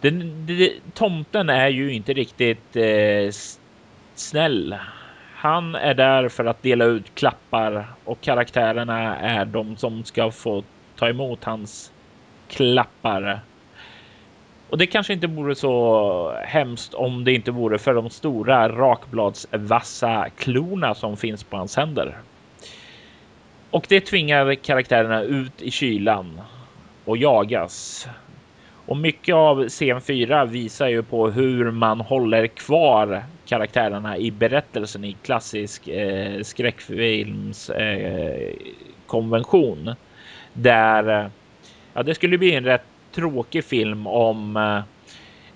[0.00, 3.30] den, den, tomten är ju inte riktigt eh,
[4.14, 4.76] snäll
[5.36, 10.64] han är där för att dela ut klappar och karaktärerna är de som ska få
[10.94, 11.92] ta emot hans
[12.48, 13.40] klappar.
[14.70, 20.26] Och det kanske inte vore så hemskt om det inte vore för de stora rakbladsvassa
[20.36, 22.18] klorna som finns på hans händer.
[23.70, 26.40] Och det tvingar karaktärerna ut i kylan
[27.04, 28.08] och jagas.
[28.86, 35.04] Och mycket av scen 4 visar ju på hur man håller kvar karaktärerna i berättelsen
[35.04, 38.52] i klassisk eh, skräckfilms eh,
[39.06, 39.94] konvention.
[40.52, 41.30] Där eh,
[41.94, 44.56] ja, det skulle bli en rätt tråkig film om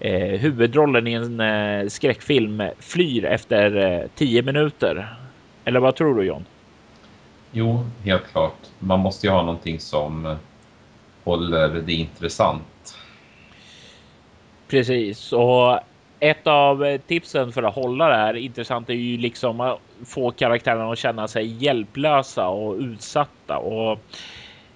[0.01, 5.17] eh, huvudrollen i en eh, skräckfilm flyr efter eh, tio minuter.
[5.65, 6.45] Eller vad tror du John?
[7.53, 8.57] Jo, helt klart.
[8.79, 10.37] Man måste ju ha någonting som
[11.25, 12.99] håller det intressant.
[14.69, 15.81] Precis, och
[16.21, 20.93] ett av tipsen för att hålla det här intressant är ju liksom att få karaktärerna
[20.93, 23.99] att känna sig hjälplösa och utsatta och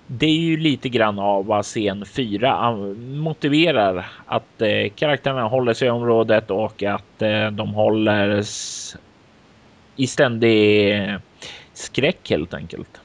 [0.07, 5.89] det är ju lite grann av vad scen 4 motiverar att eh, karaktärerna håller sig
[5.89, 8.45] i området och att eh, de håller
[9.97, 10.95] i ständig
[11.73, 13.01] skräck helt enkelt.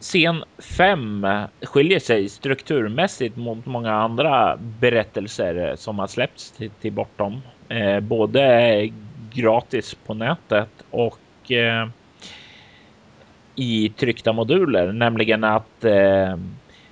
[0.00, 1.26] Scen 5
[1.62, 7.42] skiljer sig strukturmässigt mot många andra berättelser som har släppts till, till bortom.
[7.68, 8.90] Eh, både
[9.32, 11.88] gratis på nätet och eh,
[13.60, 16.36] i tryckta moduler, nämligen att eh,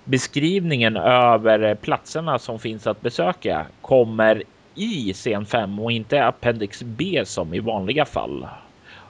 [0.04, 4.42] beskrivningen över platserna som finns att besöka kommer
[4.74, 8.46] i scen 5 och inte Appendix B som i vanliga fall.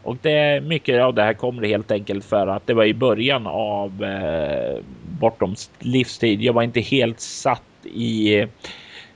[0.02, 3.46] Och det mycket av det här kommer helt enkelt för att det var i början
[3.46, 4.82] av eh,
[5.20, 6.42] Bortoms livstid.
[6.42, 8.46] Jag var inte helt satt i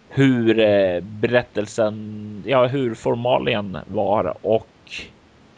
[0.09, 4.69] hur eh, berättelsen, ja, hur formalien var och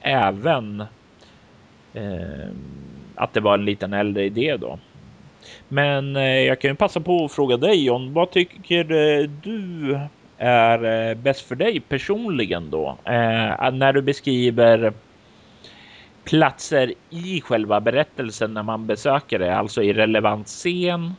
[0.01, 0.85] även
[1.95, 2.49] Eh,
[3.15, 4.79] att det var en liten äldre idé då.
[5.69, 9.99] Men eh, jag kan ju passa på att fråga dig John, vad tycker eh, du
[10.39, 12.97] är eh, bäst för dig personligen då?
[13.05, 14.93] Eh, när du beskriver
[16.25, 21.15] platser i själva berättelsen när man besöker det, alltså i relevant scen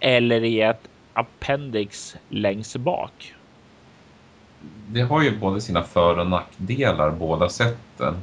[0.00, 3.34] eller i ett appendix längst bak.
[4.88, 8.14] Det har ju både sina för och nackdelar båda sätten.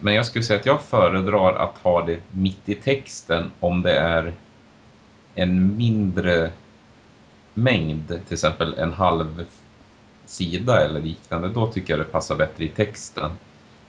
[0.00, 3.98] Men jag skulle säga att jag föredrar att ha det mitt i texten om det
[3.98, 4.32] är
[5.34, 6.50] en mindre
[7.54, 9.46] mängd, till exempel en halv
[10.26, 13.30] sida eller liknande, då tycker jag det passar bättre i texten.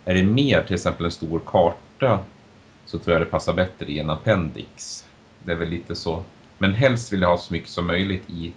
[0.06, 2.20] Är det mer, till exempel en stor karta,
[2.86, 5.06] så tror jag det passar bättre i en appendix.
[5.44, 6.24] Det är väl lite så.
[6.58, 8.54] Men helst vill jag ha så mycket som möjligt i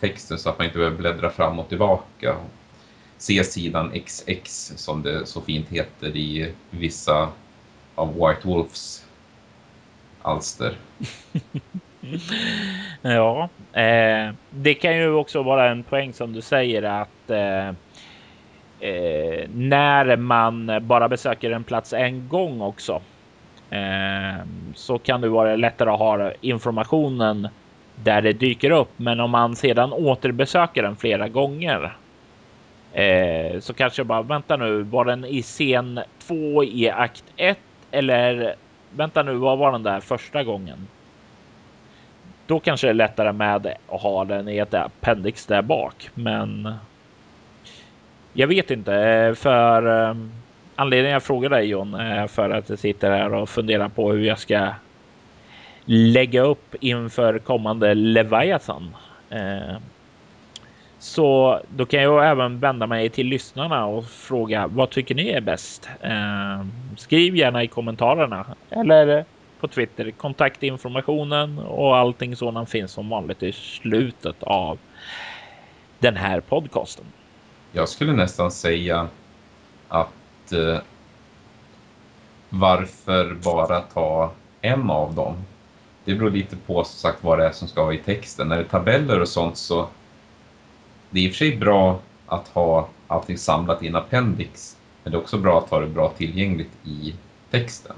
[0.00, 2.36] texten så att man inte behöver bläddra fram och tillbaka.
[3.18, 7.28] C-sidan XX som det så fint heter i vissa
[7.94, 9.06] av White Wolves
[10.22, 10.74] alster.
[13.02, 17.68] ja, eh, det kan ju också vara en poäng som du säger att eh,
[18.88, 23.02] eh, när man bara besöker en plats en gång också
[23.70, 27.48] eh, så kan det vara lättare att ha informationen
[28.04, 28.90] där det dyker upp.
[28.96, 31.96] Men om man sedan återbesöker den flera gånger
[32.96, 37.58] eh, så kanske jag bara vänta nu, var den i scen 2 i akt 1
[37.90, 38.54] eller
[38.90, 40.88] vänta nu, vad var den där första gången?
[42.46, 46.74] Då kanske det är lättare med att ha den i ett appendix där bak, men
[48.32, 50.32] jag vet inte eh, för ehm,
[50.76, 54.24] anledningen jag frågar dig John är för att jag sitter här och funderar på hur
[54.24, 54.68] jag ska
[55.84, 58.96] lägga upp inför kommande Leviathan.
[59.30, 59.76] Eh,
[60.98, 65.40] så då kan jag även vända mig till lyssnarna och fråga vad tycker ni är
[65.40, 65.88] bäst?
[66.00, 69.24] Eh, skriv gärna i kommentarerna eller
[69.60, 70.10] på Twitter.
[70.10, 74.78] Kontaktinformationen och allting sådant finns som vanligt i slutet av
[75.98, 77.04] den här podcasten.
[77.72, 79.08] Jag skulle nästan säga
[79.88, 80.78] att eh,
[82.48, 85.36] varför bara ta en av dem?
[86.04, 88.48] Det beror lite på som sagt vad det är som ska vara i texten.
[88.48, 89.88] När det är tabeller och sånt så
[91.10, 94.76] det är i och för sig bra att ha allting samlat i en appendix.
[95.02, 97.14] Men det är också bra att ha det bra tillgängligt i
[97.50, 97.96] texten.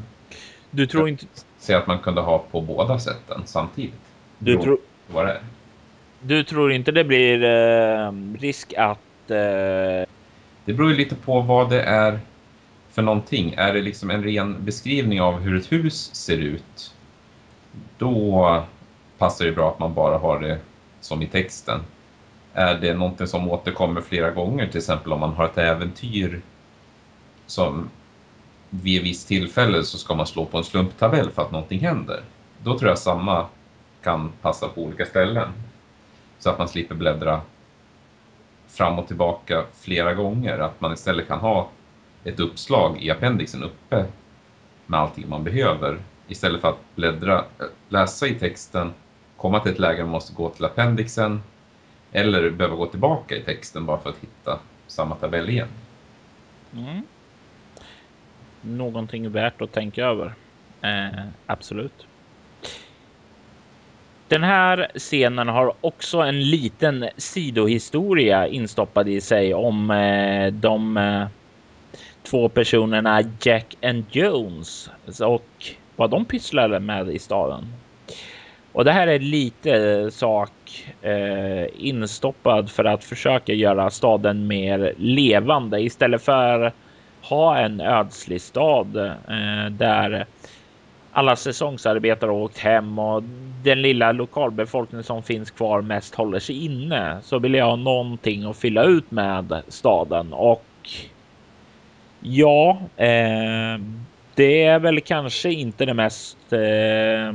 [0.71, 1.27] Du tror inte...
[1.59, 4.01] Säg att man kunde ha på båda sätten samtidigt.
[4.39, 4.79] Du, tro...
[5.07, 5.41] vad det är.
[6.21, 9.31] du tror inte det blir eh, risk att...
[9.31, 10.07] Eh...
[10.65, 12.21] Det beror ju lite på vad det är
[12.93, 13.55] för någonting.
[13.57, 16.95] Är det liksom en ren beskrivning av hur ett hus ser ut?
[17.99, 18.63] Då
[19.19, 20.59] passar det bra att man bara har det
[21.01, 21.81] som i texten.
[22.59, 26.43] Är det någonting som återkommer flera gånger, till exempel om man har ett äventyr
[27.47, 27.91] som
[28.71, 32.23] vid ett visst tillfälle så ska man slå på en slumptabell för att någonting händer.
[32.63, 33.47] Då tror jag samma
[34.03, 35.49] kan passa på olika ställen.
[36.39, 37.41] Så att man slipper bläddra
[38.69, 40.59] fram och tillbaka flera gånger.
[40.59, 41.69] Att man istället kan ha
[42.25, 44.07] ett uppslag i appendixen uppe
[44.87, 45.99] med allting man behöver.
[46.29, 47.45] Istället för att bläddra,
[47.89, 48.93] läsa i texten,
[49.37, 51.41] komma till ett läge där man måste gå till appendixen
[52.13, 55.69] eller behöva gå tillbaka i texten bara för att hitta samma tabell igen.
[56.75, 57.03] Mm
[58.63, 60.35] någonting värt att tänka över.
[60.83, 62.07] Eh, absolut.
[64.29, 71.27] Den här scenen har också en liten sidohistoria instoppad i sig om eh, de eh,
[72.23, 74.91] två personerna Jack and Jones
[75.21, 75.49] och
[75.97, 77.67] vad de pysslade med i staden.
[78.73, 80.51] Och det här är lite sak
[81.03, 86.73] eh, instoppad för att försöka göra staden mer levande istället för
[87.23, 90.27] ha en ödslig stad eh, där
[91.13, 93.23] alla säsongsarbetare har åkt hem och
[93.63, 97.19] den lilla lokalbefolkningen som finns kvar mest håller sig inne.
[97.23, 100.33] Så vill jag ha någonting att fylla ut med staden.
[100.33, 100.65] Och
[102.21, 103.81] ja, eh,
[104.35, 107.35] det är väl kanske inte det mest eh,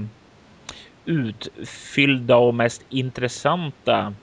[1.06, 4.14] utfyllda och mest intressanta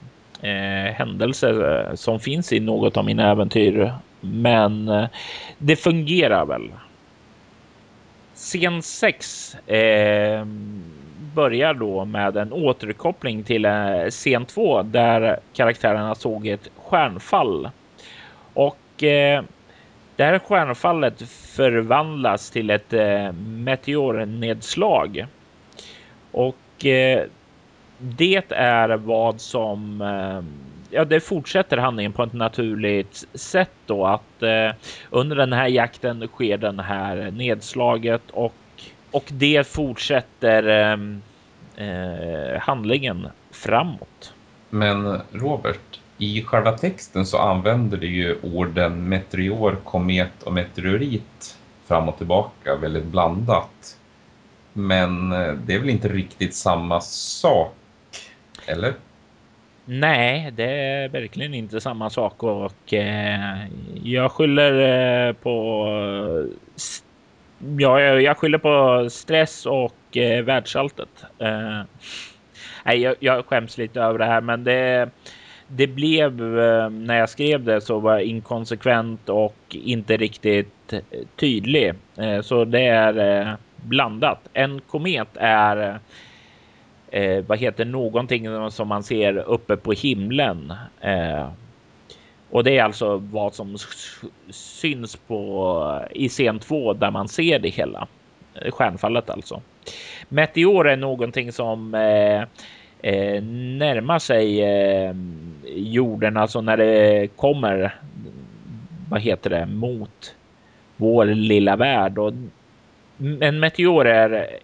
[0.43, 5.09] eh, händelser eh, som finns i något av mina äventyr men eh,
[5.59, 6.71] det fungerar väl.
[8.35, 9.55] Scen 6.
[9.55, 10.45] Eh,
[11.35, 17.71] börjar då med en återkoppling till eh, scen 2 där karaktärerna såg ett stjärnfall.
[18.55, 19.43] Och eh,
[20.17, 25.27] det här stjärnfallet förvandlas till ett eh, meteornedslag.
[26.33, 26.57] Och
[26.87, 27.25] eh,
[27.99, 30.43] det är vad som eh,
[30.91, 34.71] ja, det fortsätter handlingen på ett naturligt sätt då att eh,
[35.11, 38.55] under den här jakten sker den här nedslaget och
[39.11, 40.99] och det fortsätter eh,
[41.87, 44.35] eh handlingen framåt.
[44.71, 51.57] Men Robert, i själva texten så använder du ju orden meteor, komet och meteorit
[51.87, 53.97] fram och tillbaka väldigt blandat.
[54.73, 57.75] Men eh, det är väl inte riktigt samma sak,
[58.67, 58.95] eller?
[59.85, 63.67] Nej, det är verkligen inte samma sak och eh,
[64.03, 65.87] jag skyller eh, på
[67.79, 71.25] ja, jag, jag skyller på stress och eh, världssaltet.
[71.39, 71.81] Eh,
[72.85, 75.11] nej, jag, jag skäms lite över det här, men det,
[75.69, 81.01] det blev eh, när jag skrev det så var inkonsekvent och inte riktigt eh,
[81.37, 81.95] tydlig.
[82.17, 84.49] Eh, så det är eh, blandat.
[84.53, 85.99] En komet är
[87.11, 90.73] eh, vad heter någonting som man ser uppe på himlen.
[91.01, 91.49] Eh,
[92.51, 93.77] och det är alltså vad som
[94.51, 98.09] syns på i scen 2 där man ser det hela.
[98.55, 99.63] Eh, stjärnfallet alltså.
[100.29, 102.43] Meteor är någonting som eh,
[103.13, 105.15] eh, närmar sig eh,
[105.65, 107.95] jorden, alltså när det kommer.
[109.11, 110.35] Vad heter det mot
[110.97, 112.33] vår lilla värld och
[113.41, 114.59] en meteor är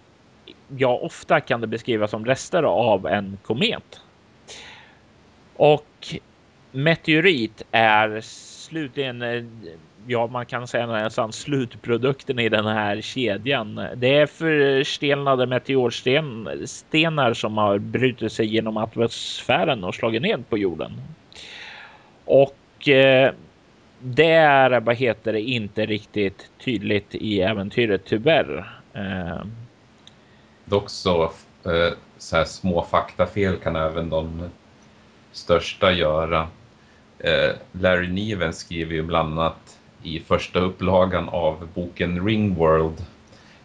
[0.77, 4.01] ja, ofta kan det beskrivas som rester av en komet.
[5.55, 6.17] Och
[6.71, 9.43] meteorit är slutligen, eh,
[10.07, 13.87] ja man kan säga nästan slutprodukten i den här kedjan.
[13.95, 20.91] Det är förstelnade meteorstenar som har brutit sig genom atmosfären och slagit ned på jorden.
[22.25, 23.33] Och eh,
[24.15, 28.79] det är, vad heter det, inte riktigt tydligt i äventyret tyvärr.
[28.93, 29.45] Eh.
[30.65, 31.23] Dock så,
[31.63, 34.49] eh, så här små faktafel kan även de
[35.31, 36.47] största göra.
[37.19, 43.05] Eh, Larry Niven skriver ju bland annat i första upplagan av boken Ringworld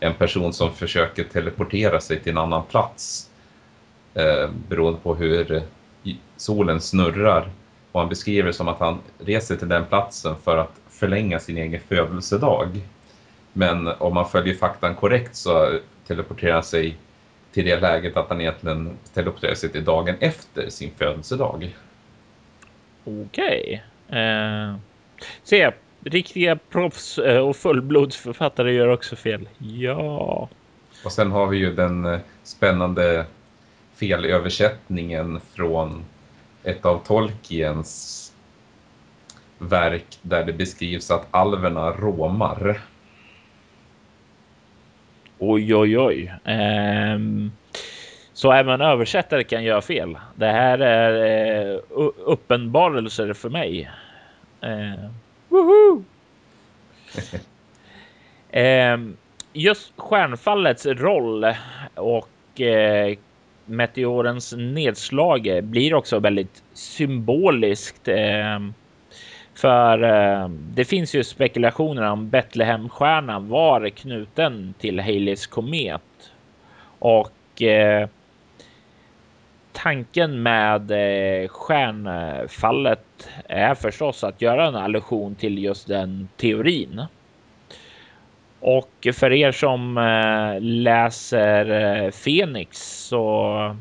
[0.00, 3.30] en person som försöker teleportera sig till en annan plats
[4.14, 5.62] eh, beroende på hur
[6.36, 7.48] solen snurrar.
[7.92, 11.58] Och han beskriver det som att han reser till den platsen för att förlänga sin
[11.58, 12.80] egen födelsedag.
[13.52, 16.96] Men om man följer faktan korrekt så teleporterar han sig
[17.52, 21.76] till det läget att han egentligen teleporterar sig till dagen efter sin födelsedag.
[23.04, 23.82] Okej.
[24.06, 24.20] Okay.
[24.20, 24.74] Eh,
[25.42, 25.72] se,
[26.04, 29.48] riktiga proffs eh, och fullblodsförfattare gör också fel.
[29.58, 30.48] Ja.
[31.04, 33.26] Och sen har vi ju den eh, spännande
[33.94, 36.04] felöversättningen från
[36.64, 38.32] ett av Tolkiens
[39.58, 42.80] verk där det beskrivs att alverna råmar.
[45.38, 46.32] Oj, oj, oj.
[46.44, 47.52] Um,
[48.32, 50.18] så även översättare kan göra fel.
[50.34, 51.80] Det här är eh,
[52.16, 53.90] uppenbarelser för mig.
[54.60, 55.04] Eh,
[58.62, 58.98] eh,
[59.52, 61.54] just stjärnfallets roll
[61.94, 63.16] och eh,
[63.66, 68.08] meteorens nedslag blir också väldigt symboliskt.
[68.08, 68.58] Eh,
[69.54, 76.02] för eh, det finns ju spekulationer om Betlehemstjärnan var knuten till Haleys komet.
[76.98, 78.08] Och eh,
[79.72, 87.02] tanken med eh, stjärnfallet är förstås att göra en allusion till just den teorin.
[88.64, 93.76] Och för er som eh, läser eh, Fenix så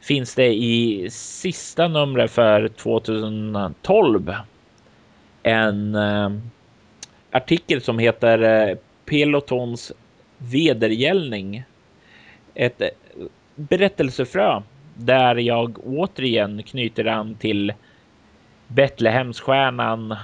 [0.00, 4.34] finns det i sista numret för 2012
[5.42, 6.30] en eh,
[7.30, 9.92] artikel som heter Pelotons
[10.38, 11.62] vedergällning.
[12.54, 12.82] Ett
[13.54, 14.62] berättelsefrö
[14.94, 17.72] där jag återigen knyter an till
[18.66, 20.16] Betlehemsstjärnan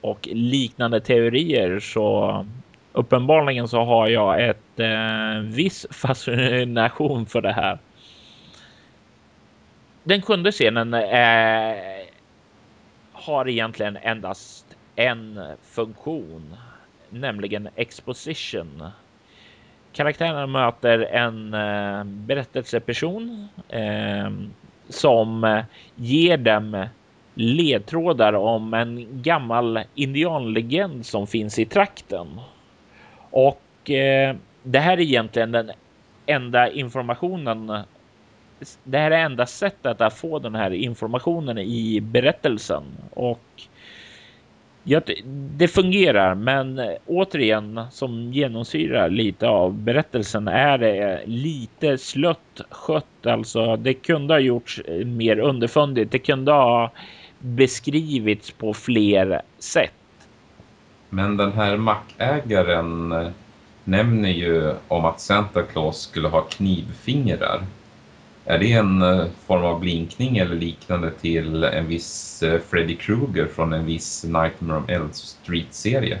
[0.00, 2.46] och liknande teorier så
[2.94, 7.78] uppenbarligen så har jag ett eh, viss fascination för det här.
[10.02, 11.76] Den sjunde scenen eh,
[13.12, 14.66] har egentligen endast
[14.96, 16.56] en funktion,
[17.10, 18.82] nämligen exposition
[19.94, 24.30] karaktärerna möter en eh, berättelseperson eh,
[24.88, 25.62] som
[25.96, 26.86] ger dem
[27.34, 32.40] ledtrådar om en gammal indianlegend som finns i trakten.
[33.36, 35.70] Och eh, det här är egentligen den
[36.26, 37.82] enda informationen.
[38.84, 43.40] Det här är enda sättet att få den här informationen i berättelsen och
[44.86, 45.00] Ja,
[45.56, 53.26] det fungerar, men återigen som genomsyrar lite av berättelsen är det lite slött skött.
[53.26, 56.12] Alltså, det kunde ha gjorts mer underfundigt.
[56.12, 56.90] Det kunde ha
[57.38, 60.03] beskrivits på fler sätt.
[61.14, 63.28] Men den här mackägaren eh,
[63.84, 67.62] nämner ju om att Santa Claus skulle ha knivfingrar.
[68.44, 73.46] Är det en eh, form av blinkning eller liknande till en viss eh, Freddy Krueger
[73.46, 76.18] från en viss Nightmare on Elm Street-serie?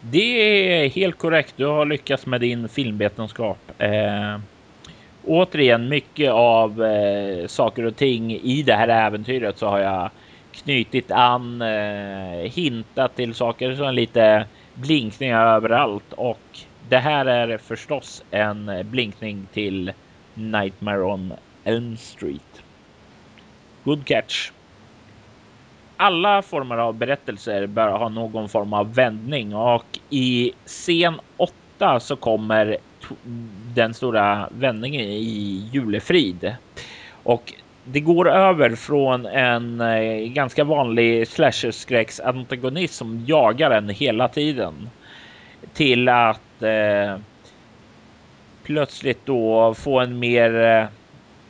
[0.00, 1.54] Det är helt korrekt.
[1.56, 3.58] Du har lyckats med din filmvetenskap.
[3.78, 4.38] Eh,
[5.24, 10.10] återigen, mycket av eh, saker och ting i det här äventyret så har jag
[10.52, 16.40] knutit an, eh, hintat till saker som lite blinkningar överallt och
[16.88, 19.92] det här är förstås en blinkning till
[20.34, 21.32] Nightmare on
[21.64, 22.62] Elm Street.
[23.84, 24.50] Good catch.
[25.96, 32.16] Alla former av berättelser bör ha någon form av vändning och i scen 8 så
[32.16, 32.76] kommer
[33.74, 36.54] den stora vändningen i julefrid.
[37.22, 37.54] Och
[37.84, 44.90] det går över från en eh, ganska vanlig slasher antagonist som jagar en hela tiden
[45.72, 47.16] till att eh,
[48.62, 50.86] plötsligt då få en mer eh,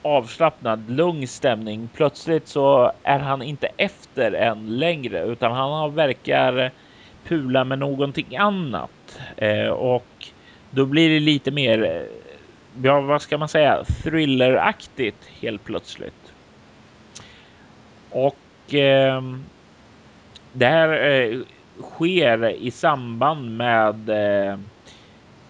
[0.03, 1.89] avslappnad, lugn stämning.
[1.95, 6.71] Plötsligt så är han inte efter en längre utan han verkar
[7.25, 10.27] pula med någonting annat eh, och
[10.71, 11.85] då blir det lite mer.
[11.85, 12.03] Eh,
[12.83, 13.85] ja, vad ska man säga?
[14.03, 16.20] Thrilleraktigt helt plötsligt.
[18.11, 19.23] Och eh,
[20.53, 21.39] det här eh,
[21.83, 24.59] sker i samband med eh,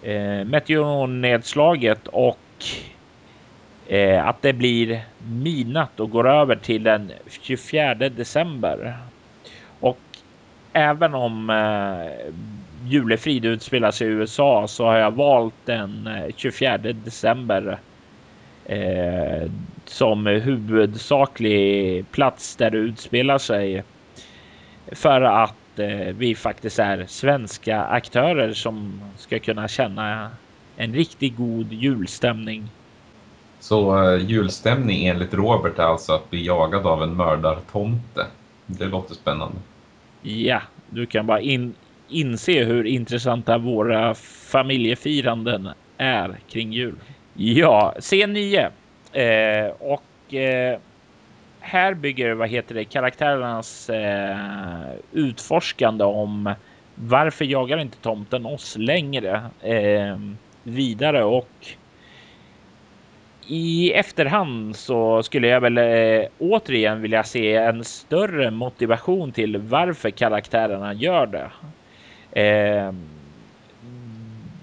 [0.01, 2.39] eh, meteornedslaget och
[3.87, 8.97] eh, att det blir midnatt och går över till den 24 december.
[9.79, 9.99] Och
[10.73, 12.33] även om eh,
[12.89, 17.79] julefrid utspelar sig i USA så har jag valt den 24 eh, december
[18.65, 19.51] eh,
[19.85, 23.83] som huvudsaklig plats där det utspelar sig.
[24.91, 30.29] För att eh, vi faktiskt är svenska aktörer som ska kunna känna
[30.75, 32.69] en riktigt god julstämning.
[33.59, 38.27] Så uh, julstämning enligt Robert är alltså att bli jagad av en mördartomte.
[38.65, 39.57] Det låter spännande.
[40.21, 41.73] Ja, du kan bara in,
[42.09, 46.95] inse hur intressanta våra familjefiranden är kring jul.
[47.33, 48.69] Ja, C9.
[49.13, 50.79] Eh, och eh,
[51.59, 54.37] här bygger vad heter det karaktärernas eh,
[55.11, 56.53] utforskande om
[56.95, 60.17] varför jagar inte tomten oss längre eh,
[60.63, 61.75] vidare och
[63.47, 70.09] i efterhand så skulle jag väl eh, återigen vilja se en större motivation till varför
[70.09, 71.51] karaktärerna gör det.
[72.41, 72.93] Eh,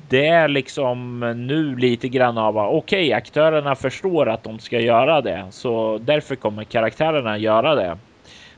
[0.09, 5.21] det är liksom nu lite grann av okej, okay, aktörerna förstår att de ska göra
[5.21, 7.99] det, så därför kommer karaktärerna göra det.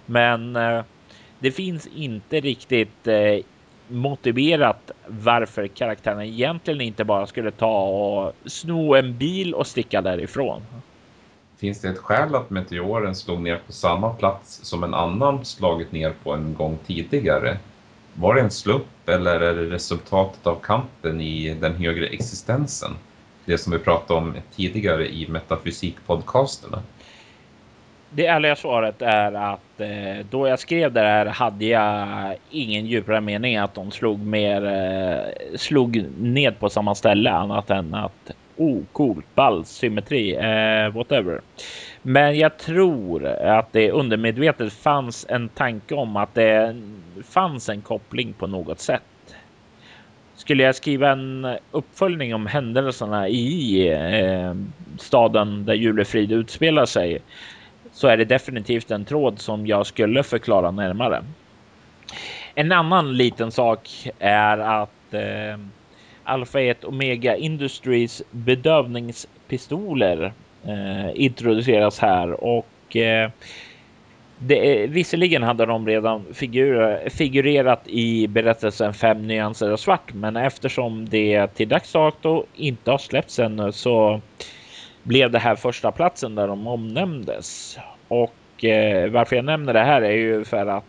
[0.07, 0.83] Men eh,
[1.39, 3.39] det finns inte riktigt eh,
[3.89, 10.63] motiverat varför karaktärerna egentligen inte bara skulle ta och sno en bil och sticka därifrån.
[11.59, 15.93] Finns det ett skäl att meteoren slog ner på samma plats som en annan slagit
[15.93, 17.59] ner på en gång tidigare?
[18.21, 22.91] Var det en slump eller är det resultatet av kampen i den högre existensen?
[23.45, 26.83] Det som vi pratade om tidigare i metafysikpodcasterna.
[28.11, 33.21] Det ärliga svaret är att eh, då jag skrev det här hade jag ingen djupare
[33.21, 38.83] mening att de slog mer, eh, slog ned på samma ställe annat än att oh
[38.93, 41.41] coolt, ball, symmetri, eh, whatever.
[42.03, 46.77] Men jag tror att det undermedvetet fanns en tanke om att det
[47.25, 49.03] fanns en koppling på något sätt.
[50.35, 54.55] Skulle jag skriva en uppföljning om händelserna i eh,
[54.99, 57.19] staden där julefrid utspelar sig
[57.93, 61.25] så är det definitivt en tråd som jag skulle förklara närmare.
[62.55, 65.59] En annan liten sak är att eh,
[66.25, 70.33] Alpha 1 Omega Industries bedövningspistoler
[70.67, 73.31] Eh, introduceras här och eh,
[74.39, 81.09] det, visserligen hade de redan figur, figurerat i berättelsen Fem nyanser av svart, men eftersom
[81.09, 84.21] det till dags dato inte har släppts ännu så
[85.03, 87.79] blev det här första platsen där de omnämndes.
[88.09, 90.85] Och eh, varför jag nämner det här är ju för att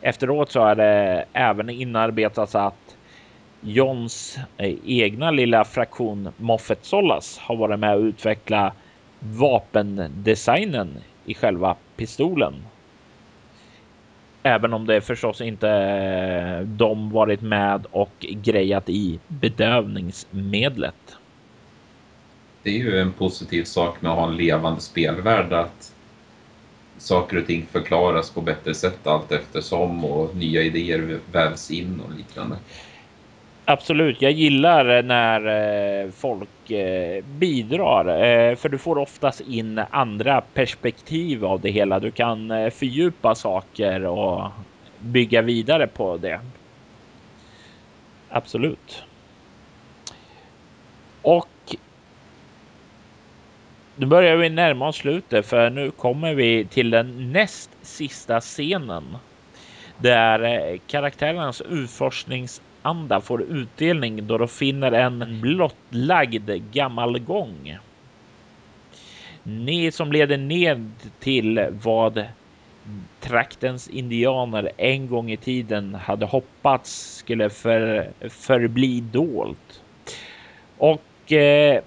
[0.00, 2.96] efteråt så är det även inarbetats att
[3.60, 8.72] Johns eh, egna lilla fraktion Moffett Solas har varit med och utveckla
[9.20, 12.54] vapendesignen i själva pistolen.
[14.42, 21.16] Även om det förstås inte eh, de varit med och grejat i bedövningsmedlet.
[22.62, 25.94] Det är ju en positiv sak med att ha en levande spelvärld att
[26.98, 32.14] saker och ting förklaras på bättre sätt allt eftersom och nya idéer vävs in och
[32.16, 32.56] liknande.
[33.66, 35.40] Absolut, jag gillar när
[36.04, 42.00] eh, folk eh, bidrar eh, för du får oftast in andra perspektiv av det hela.
[42.00, 44.50] Du kan fördjupa saker och
[44.98, 46.40] bygga vidare på det.
[48.28, 49.04] Absolut.
[51.22, 51.48] Och.
[53.96, 59.16] Nu börjar vi närma oss slutet för nu kommer vi till den näst sista scenen.
[59.98, 67.78] Där karaktärernas utforsknings anda får utdelning då de finner en blottlagd gammal gång.
[69.42, 72.24] Ni som leder ned till vad
[73.20, 79.82] traktens indianer en gång i tiden hade hoppats skulle för, förbli dolt.
[80.78, 81.82] Och eh,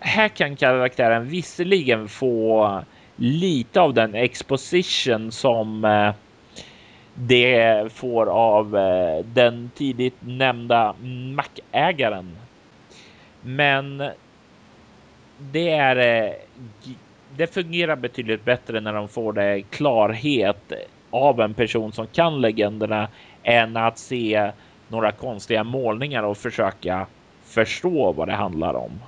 [0.00, 2.80] här kan karaktären visserligen få
[3.16, 6.14] lite av den exposition som eh,
[7.14, 10.94] det får av eh, den tidigt nämnda
[11.34, 12.36] mackägaren.
[13.40, 14.02] Men
[15.38, 16.26] det är.
[16.26, 16.32] Eh,
[17.36, 20.72] det fungerar betydligt bättre när de får det klarhet
[21.10, 23.08] av en person som kan legenderna
[23.42, 24.52] än att se
[24.88, 27.06] några konstiga målningar och försöka
[27.44, 29.00] förstå vad det handlar om.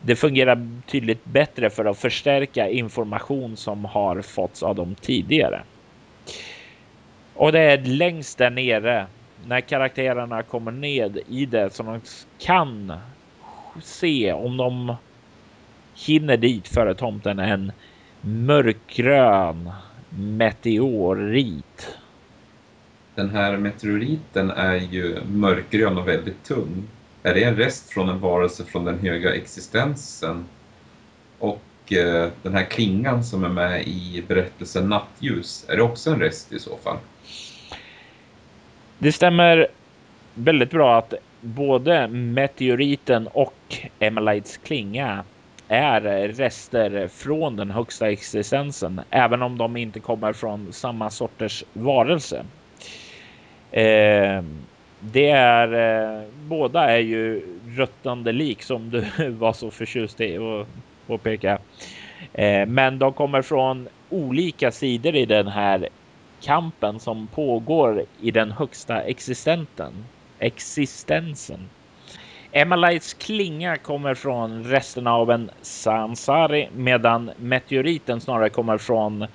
[0.00, 5.62] Det fungerar betydligt bättre för att förstärka information som har fått av dem tidigare.
[7.42, 9.06] Och det är längst där nere
[9.46, 12.00] när karaktärerna kommer ned i det som de
[12.38, 12.92] kan
[13.82, 14.96] se om de
[15.94, 17.72] hinner dit före tomten en
[18.20, 19.70] mörkgrön
[20.10, 21.96] meteorit.
[23.14, 26.82] Den här meteoriten är ju mörkgrön och väldigt tung.
[27.22, 30.44] Är det en rest från en varelse från den höga existensen?
[31.38, 36.20] Och eh, den här klingan som är med i berättelsen Nattljus, är det också en
[36.20, 36.98] rest i så fall?
[39.02, 39.66] Det stämmer
[40.34, 45.24] väldigt bra att både meteoriten och Emelites klinga
[45.68, 52.44] är rester från den högsta existensen, även om de inte kommer från samma sorters varelse.
[53.70, 54.42] Eh,
[55.00, 57.42] det är eh, båda är ju
[57.76, 60.66] ruttande lik som du var så förtjust i att
[61.06, 61.58] påpeka.
[62.32, 65.88] Eh, men de kommer från olika sidor i den här
[66.42, 69.92] kampen som pågår i den högsta existenten,
[70.38, 71.68] existensen.
[72.52, 79.26] Emalites klinga kommer från resterna av en Sansari medan meteoriten snarare kommer från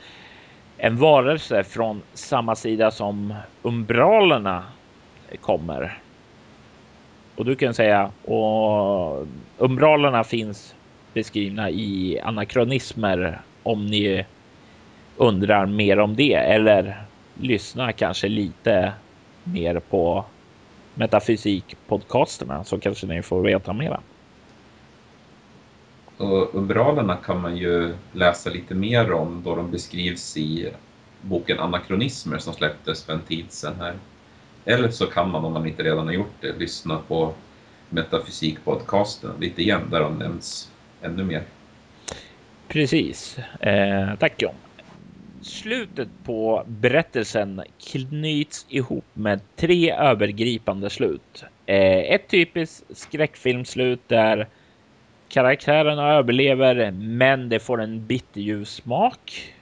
[0.78, 3.34] en varelse från samma sida som
[3.64, 4.64] umbralerna
[5.42, 6.00] kommer.
[7.36, 9.28] Och du kan säga och
[9.58, 10.76] umbralerna finns
[11.14, 14.26] beskrivna i anakronismer om ni
[15.18, 18.94] undrar mer om det eller lyssnar kanske lite
[19.44, 20.26] mer på
[20.94, 24.02] metafysikpodcasterna så kanske ni får veta mera.
[26.18, 30.72] Och umbralerna kan man ju läsa lite mer om då de beskrivs i
[31.22, 33.94] boken Anakronismer som släpptes för en tid sedan här.
[34.66, 37.34] Eller så kan man om man inte redan har gjort det lyssna på
[37.90, 41.44] metafysikpodcasten lite igen där de nämns ännu mer.
[42.68, 43.38] Precis.
[43.60, 44.56] Eh, tack John
[45.48, 51.44] slutet på berättelsen knyts ihop med tre övergripande slut.
[51.66, 54.48] Eh, ett typiskt skräckfilmslut där
[55.30, 59.54] karaktärerna överlever, men det får en bitterljus smak.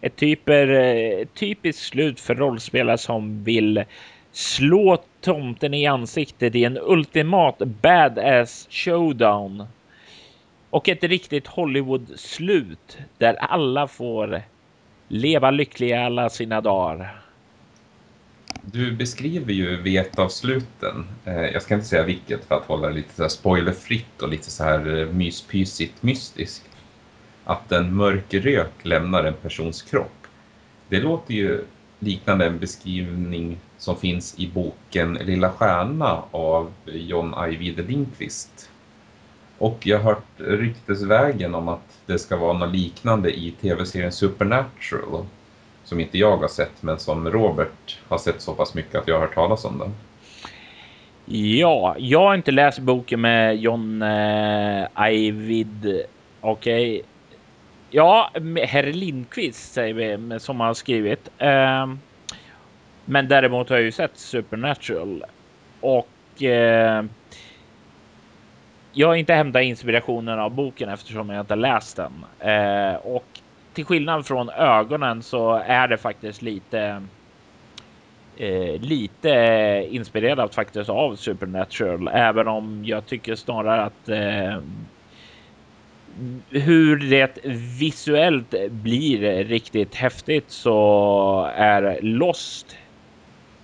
[0.00, 3.84] Ett typer, eh, typiskt slut för rollspelare som vill
[4.32, 9.66] slå tomten i ansiktet i en ultimat badass showdown.
[10.70, 14.42] Och ett riktigt Hollywood-slut där alla får
[15.12, 17.22] leva lyckliga alla sina dagar.
[18.62, 22.64] Du beskriver ju vid ett av sluten, eh, jag ska inte säga vilket för att
[22.64, 26.70] hålla det lite så spoilerfritt och lite så här eh, myspysigt mystiskt,
[27.44, 30.26] att en mörk rök lämnar en persons kropp.
[30.88, 31.64] Det låter ju
[31.98, 38.71] liknande en beskrivning som finns i boken Lilla stjärna av John Ajvide Lindqvist.
[39.62, 45.26] Och jag har hört ryktesvägen om att det ska vara något liknande i tv-serien Supernatural.
[45.84, 49.14] Som inte jag har sett men som Robert har sett så pass mycket att jag
[49.14, 49.94] har hört talas om den.
[51.58, 56.02] Ja, jag har inte läst boken med John eh, Ajvid.
[56.40, 56.94] Okej.
[56.94, 57.02] Okay.
[57.90, 58.30] Ja,
[58.64, 61.28] herr Lindqvist säger vi som har skrivit.
[61.38, 61.94] Eh,
[63.04, 65.24] men däremot har jag ju sett Supernatural
[65.80, 67.04] och eh,
[68.92, 72.12] jag har inte hämtat inspirationen av boken eftersom jag inte läst den.
[72.38, 73.24] Eh, och
[73.72, 77.02] till skillnad från ögonen så är det faktiskt lite
[78.36, 79.30] eh, lite
[79.90, 84.58] inspirerat faktiskt av Supernatural, även om jag tycker snarare att eh,
[86.50, 87.38] hur det
[87.78, 92.76] visuellt blir riktigt häftigt så är Lost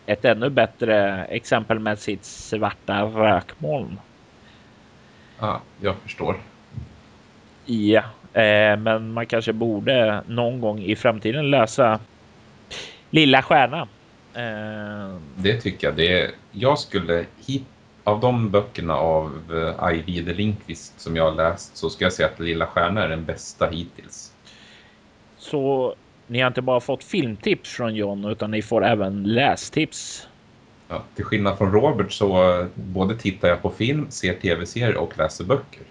[0.06, 3.98] ett ännu bättre exempel med sitt svarta rökmoln.
[5.38, 6.36] Ja, jag förstår.
[7.66, 12.00] Ja, eh, men man kanske borde någon gång i framtiden läsa
[13.10, 13.88] Lilla stjärna.
[14.34, 15.16] Eh...
[15.36, 15.96] Det tycker jag.
[15.96, 17.64] Det är, jag skulle hit,
[18.04, 22.12] av de böckerna av uh, Ivy de Linkvist som jag har läst så ska jag
[22.12, 24.32] säga att Lilla stjärna är den bästa hittills.
[25.38, 25.94] Så
[26.26, 30.27] ni har inte bara fått filmtips från John utan ni får även lästips.
[30.88, 35.44] Ja, till skillnad från Robert så både tittar jag på film, ser tv-serier och läser
[35.44, 35.82] böcker.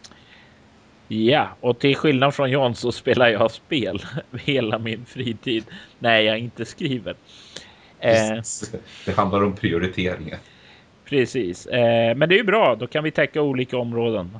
[1.08, 4.06] Ja, och till skillnad från John så spelar jag spel
[4.40, 5.64] hela min fritid
[6.00, 7.16] när jag inte skriver.
[8.00, 8.42] Eh,
[9.06, 10.40] det handlar om prioriteringar.
[11.06, 12.76] Precis, eh, men det är ju bra.
[12.76, 14.40] Då kan vi täcka olika områden.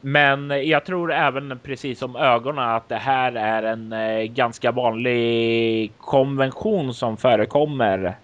[0.00, 5.92] Men jag tror även precis som ögonen att det här är en eh, ganska vanlig
[5.98, 8.16] konvention som förekommer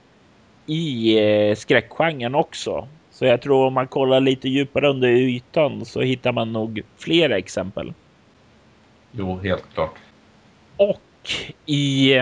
[0.66, 2.88] i eh, skräckgenren också.
[3.11, 7.30] Så jag tror om man kollar lite djupare under ytan så hittar man nog fler
[7.30, 7.92] exempel.
[9.12, 9.94] Jo, helt klart.
[10.76, 11.30] Och
[11.66, 12.20] i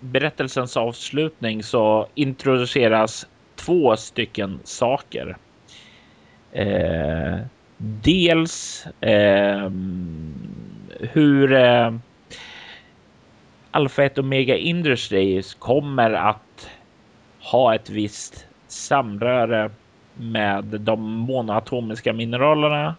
[0.00, 3.26] berättelsens avslutning så introduceras
[3.56, 5.36] två stycken saker.
[6.52, 7.38] Eh,
[7.76, 9.70] dels eh,
[11.00, 11.94] hur eh,
[13.70, 16.70] Alpha 1 Omega Industries kommer att
[17.50, 19.70] ha ett visst samröre
[20.14, 22.96] med de monoatomiska mineralerna.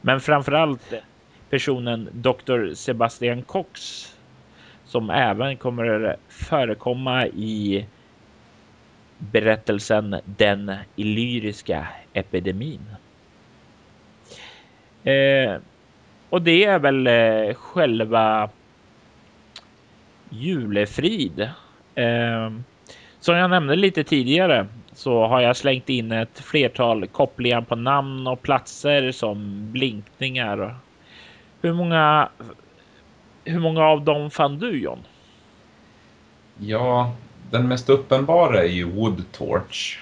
[0.00, 0.92] Men framförallt
[1.50, 2.74] personen Dr.
[2.74, 4.06] Sebastian Cox
[4.84, 7.86] som även kommer förekomma i
[9.18, 12.80] berättelsen Den illyriska epidemin.
[15.04, 15.56] Eh,
[16.30, 18.50] och det är väl eh, själva
[20.30, 21.40] julefrid.
[21.94, 22.50] Eh,
[23.20, 28.26] som jag nämnde lite tidigare så har jag slängt in ett flertal kopplingar på namn
[28.26, 30.76] och platser som blinkningar.
[31.60, 32.28] Hur många
[33.44, 34.98] hur många av dem fann du John?
[36.58, 37.12] Ja,
[37.50, 39.98] den mest uppenbara är ju Wood Torch.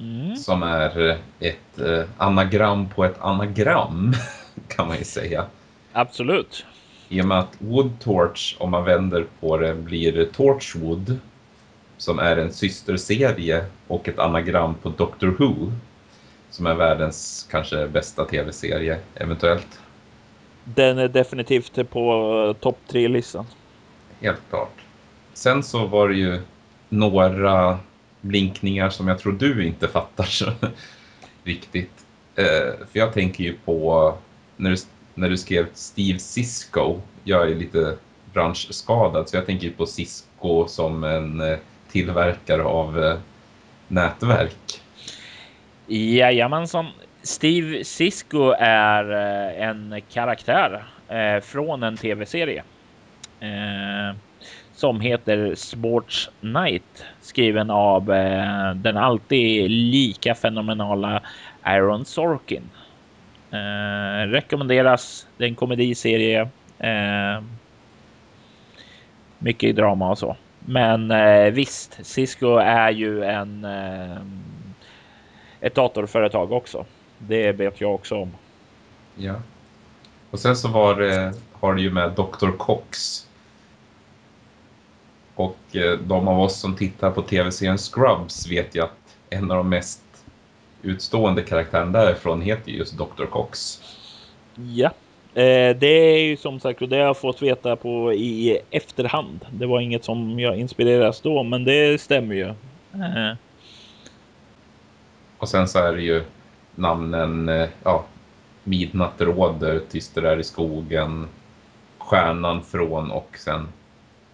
[0.00, 0.36] Mm.
[0.36, 4.12] Som är ett eh, anagram på ett anagram
[4.68, 5.44] kan man ju säga.
[5.92, 6.66] Absolut.
[7.08, 11.18] I och med att Wood Torch, om man vänder på det, blir Torchwood
[11.96, 15.72] som är en systerserie och ett anagram på Doctor Who
[16.50, 19.80] som är världens kanske bästa tv-serie eventuellt.
[20.64, 22.14] Den är definitivt på
[22.48, 23.46] eh, topp tre listan.
[24.20, 24.80] Helt klart.
[25.32, 26.40] Sen så var det ju
[26.88, 27.78] några
[28.20, 30.52] blinkningar som jag tror du inte fattar så
[31.44, 32.06] riktigt.
[32.36, 34.14] Eh, för jag tänker ju på
[34.56, 34.76] när du,
[35.14, 37.00] när du skrev Steve Cisco.
[37.24, 37.96] Jag är lite
[38.32, 41.58] branschskadad så jag tänker på Cisco som en eh,
[41.94, 43.18] tillverkare av eh,
[43.88, 44.80] nätverk.
[45.86, 46.86] Jajamensan.
[47.22, 52.62] Steve Cisco är eh, en karaktär eh, från en tv-serie
[53.40, 54.16] eh,
[54.74, 61.22] som heter Sports Night skriven av eh, den alltid lika fenomenala
[61.62, 62.70] Aaron Sorkin.
[63.50, 65.26] Eh, rekommenderas.
[65.36, 66.48] Det är en komediserie.
[69.38, 70.36] mycket drama och så.
[70.66, 71.12] Men
[71.54, 73.66] visst, Cisco är ju en
[75.64, 76.84] ett datorföretag också.
[77.18, 78.32] Det vet jag också om.
[79.14, 79.34] Ja.
[80.30, 82.50] Och sen så var det, har det ju med Dr.
[82.58, 83.26] Cox.
[85.34, 89.56] Och eh, de av oss som tittar på tv-serien Scrubs vet ju att en av
[89.56, 90.02] de mest
[90.82, 93.24] utstående karaktärerna därifrån heter just Dr.
[93.30, 93.82] Cox.
[94.54, 94.92] Ja, eh,
[95.34, 99.46] Eh, det är ju som sagt och det har jag fått veta på i efterhand.
[99.50, 102.48] Det var inget som jag inspireras då, men det stämmer ju.
[102.92, 103.36] Eh.
[105.38, 106.22] Och sen så är det ju
[106.74, 108.04] namnen eh, ja,
[108.64, 111.28] Midnatt råder, Tyst där i skogen,
[111.98, 113.68] Stjärnan från och sen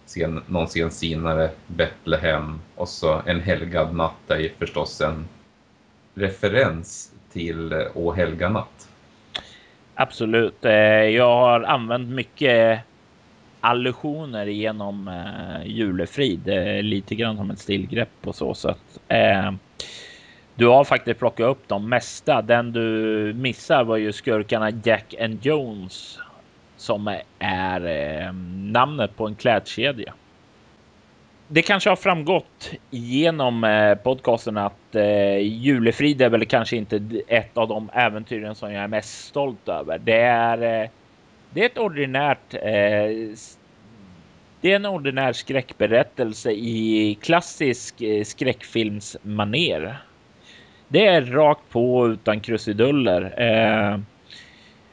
[0.05, 5.27] sen, någon sen senare Betlehem och så En helgad natt är ju förstås en
[6.13, 8.90] referens till eh, Å helga natt.
[10.01, 10.65] Absolut.
[10.65, 10.73] Eh,
[11.15, 12.79] jag har använt mycket eh,
[13.61, 16.47] allusioner genom eh, julefrid.
[16.47, 18.99] Eh, lite grann som ett stilgrepp på så sätt.
[20.55, 22.41] Du har faktiskt plockat upp de mesta.
[22.41, 26.19] Den du missar var ju skurkarna Jack and Jones
[26.77, 28.31] som är
[28.71, 30.13] namnet på en klädkedja.
[31.53, 37.57] Det kanske har framgått genom eh, podcasten att eh, Julefrid är väl kanske inte ett
[37.57, 39.97] av de äventyren som jag är mest stolt över.
[39.97, 40.89] Det är, eh,
[41.49, 43.31] det är ett ordinärt eh,
[44.61, 49.97] det är en ordinär skräckberättelse i klassisk eh, skräckfilmsmaner.
[50.87, 53.21] Det är rakt på utan krusiduller.
[53.37, 53.99] Eh,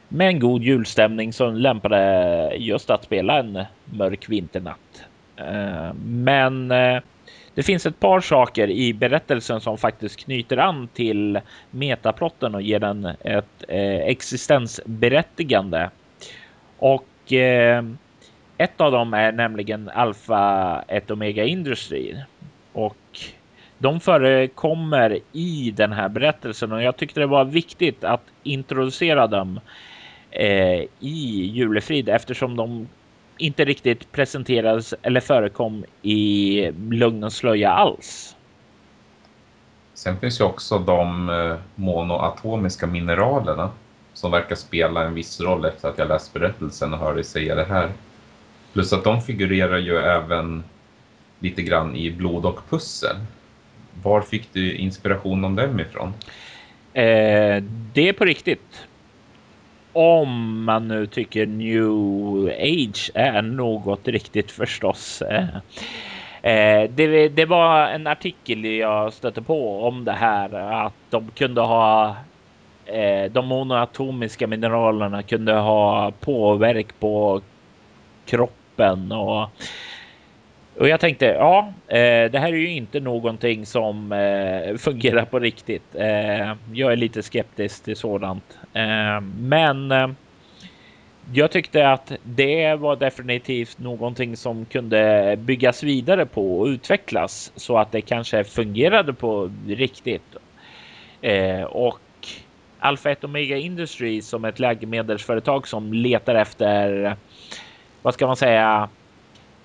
[0.07, 5.08] med en god julstämning som lämpade just att spela en mörk vinternatt.
[5.39, 7.01] Eh, men eh,
[7.53, 11.39] det finns ett par saker i berättelsen som faktiskt knyter an till
[11.71, 15.89] metaplotten och ger den ett eh, existensberättigande.
[16.77, 17.05] Och
[18.57, 22.15] ett av dem är nämligen Alpha 1 Omega Industry
[22.73, 23.19] och
[23.77, 29.59] de förekommer i den här berättelsen och jag tyckte det var viktigt att introducera dem
[30.99, 32.87] i Julefrid eftersom de
[33.39, 38.35] inte riktigt presenterades eller förekom i Lugnens slöja alls.
[39.93, 43.71] Sen finns ju också de eh, monoatomiska mineralerna
[44.13, 47.55] som verkar spela en viss roll efter att jag läst berättelsen och hör dig säga
[47.55, 47.91] det här.
[48.73, 50.63] Plus att de figurerar ju även
[51.39, 53.15] lite grann i Blod och pussel.
[54.03, 56.13] Var fick du inspiration om dem ifrån?
[56.93, 57.63] Eh,
[57.93, 58.87] det är på riktigt.
[59.93, 65.21] Om man nu tycker new age är något riktigt förstås.
[65.21, 65.47] Eh.
[66.41, 70.53] Eh, det, det, var en artikel jag stötte på om det här
[70.85, 72.15] att de kunde ha
[72.85, 77.41] eh, de monoatomiska mineralerna kunde ha påverk på
[78.25, 79.49] kroppen och
[80.79, 85.39] och jag tänkte, ja, eh, det här är ju inte någonting som eh, fungerar på
[85.39, 85.95] riktigt.
[85.95, 90.07] Eh, jag är lite skeptisk till sådant, eh, men eh,
[91.33, 97.77] jag tyckte att det var definitivt någonting som kunde byggas vidare på och utvecklas så
[97.77, 100.35] att det kanske fungerade på riktigt.
[101.21, 101.99] Eh, och
[102.79, 107.15] Alpha 1 Omega Industries som ett läkemedelsföretag som letar efter,
[108.01, 108.89] vad ska man säga,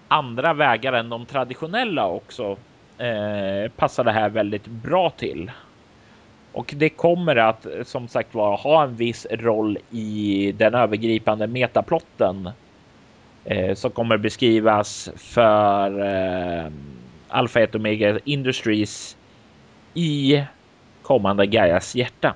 [0.09, 2.57] andra vägar än de traditionella också
[2.99, 5.51] eh, passar det här väldigt bra till.
[6.53, 12.51] Och det kommer att som sagt var ha en viss roll i den övergripande metaplotten
[13.45, 16.71] eh, som kommer beskrivas för eh,
[17.29, 19.17] Alpha 1 Omega Industries
[19.95, 20.43] i
[21.03, 22.35] kommande Gaias hjärta.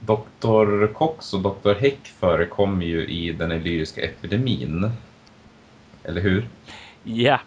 [0.00, 4.90] Doktor Cox och doktor Häck förekommer ju i den lyriska epidemin
[6.04, 6.48] eller hur?
[7.02, 7.40] Ja.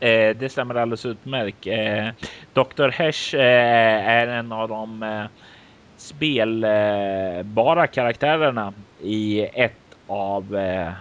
[0.00, 1.66] Eh, det stämmer alldeles utmärkt.
[1.66, 2.08] Eh,
[2.52, 2.88] Dr.
[2.88, 5.24] Hesh eh, är en av de eh,
[5.96, 8.72] spelbara karaktärerna
[9.02, 9.72] i ett
[10.06, 10.92] av eh,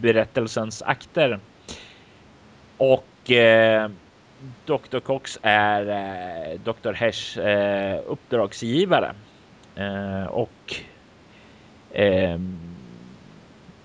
[0.00, 1.38] berättelsens akter.
[2.76, 3.90] Och eh,
[4.64, 5.00] Dr.
[5.00, 6.92] Cox är eh, Dr.
[6.92, 9.14] Hesh eh, uppdragsgivare.
[9.76, 10.74] Eh, och
[11.92, 12.38] eh,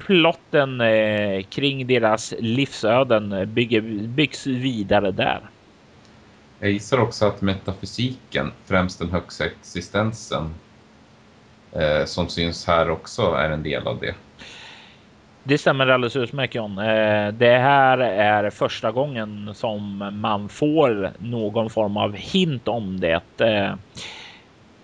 [0.06, 5.40] plotten eh, kring deras livsöden bygger, byggs vidare där.
[6.60, 10.54] Jag gissar också att metafysiken, främst den högsta existensen,
[11.72, 14.16] eh, som syns här också är en del av det.
[15.44, 16.78] Det stämmer alldeles utmärkt John.
[16.78, 23.42] Eh, det här är första gången som man får någon form av hint om det.
[23.42, 23.74] Eh,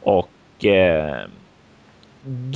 [0.01, 1.27] och eh,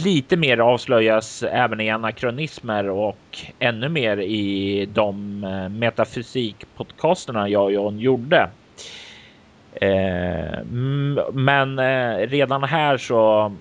[0.03, 7.71] lite mer avslöjas även i anakronismer och ännu mer i de eh, metafysikpodcasterna jag och
[7.71, 8.49] John gjorde.
[9.73, 10.63] Eh,
[11.33, 13.53] men eh, redan här så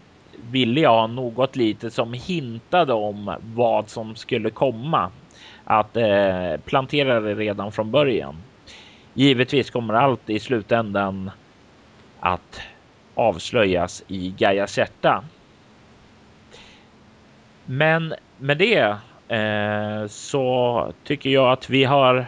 [0.50, 5.10] ville jag ha något lite som hintade om vad som skulle komma.
[5.64, 5.96] Att
[6.64, 8.36] plantera det redan från början.
[9.14, 11.30] Givetvis kommer allt i slutändan
[12.20, 12.60] att
[13.14, 15.24] avslöjas i Gaias hjärta.
[17.66, 18.96] Men med det
[19.28, 22.26] eh, så tycker jag att vi har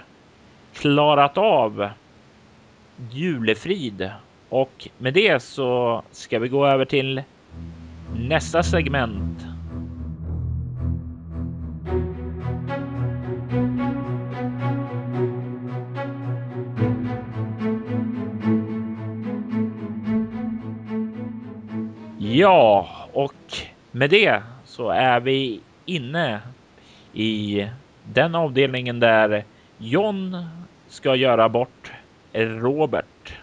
[0.74, 1.88] klarat av
[3.10, 4.10] julefrid
[4.48, 7.22] och med det så ska vi gå över till
[8.16, 9.46] nästa segment.
[22.18, 23.34] Ja, och
[23.90, 24.42] med det
[24.76, 26.40] så är vi inne
[27.12, 27.66] i
[28.04, 29.44] den avdelningen där
[29.78, 30.44] John
[30.88, 31.92] ska göra bort
[32.32, 33.38] Robert.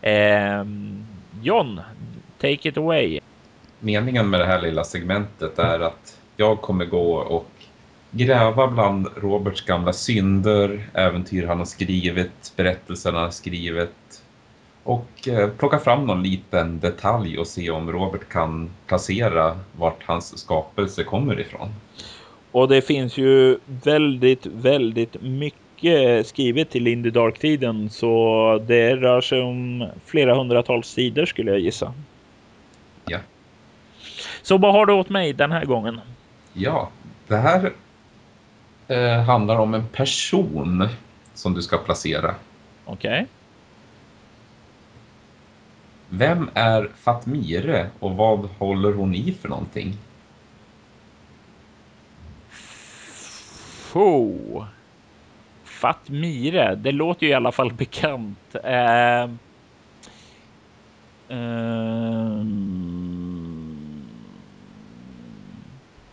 [0.00, 0.64] Eh,
[1.42, 1.80] John,
[2.38, 3.20] take it away.
[3.80, 7.50] Meningen med det här lilla segmentet är att jag kommer gå och
[8.10, 14.03] gräva bland Roberts gamla synder, äventyr han har skrivit, berättelser han har skrivit
[14.84, 20.38] och eh, plocka fram någon liten detalj och se om Robert kan placera vart hans
[20.38, 21.68] skapelse kommer ifrån.
[22.52, 29.42] Och det finns ju väldigt, väldigt mycket skrivet till Indie Dark-tiden så det rör sig
[29.42, 31.92] om flera hundratals sidor skulle jag gissa.
[33.04, 33.18] Ja.
[34.42, 36.00] Så vad har du åt mig den här gången?
[36.52, 36.88] Ja,
[37.28, 37.72] det här
[38.88, 40.88] eh, handlar om en person
[41.34, 42.34] som du ska placera.
[42.84, 43.12] Okej.
[43.12, 43.26] Okay.
[46.08, 49.92] Vem är Fatmire och vad håller hon i för någonting?
[53.94, 54.64] Fo.
[55.64, 58.56] Fatmire, det låter ju i alla fall bekant.
[58.64, 59.30] Uh,
[61.36, 62.44] uh,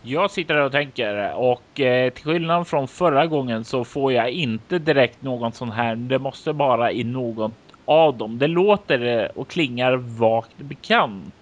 [0.02, 4.78] jag sitter och tänker och eh, till skillnad från förra gången så får jag inte
[4.78, 5.96] direkt någon sån här.
[5.96, 7.52] Det måste vara i något
[7.84, 8.38] av dem.
[8.38, 11.34] Det låter eh, och klingar vagt bekant.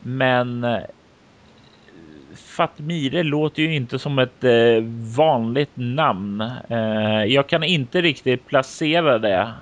[0.00, 0.80] Men eh,
[2.34, 4.82] Fatmire låter ju inte som ett eh,
[5.16, 6.50] vanligt namn.
[7.26, 9.52] Jag kan inte riktigt placera det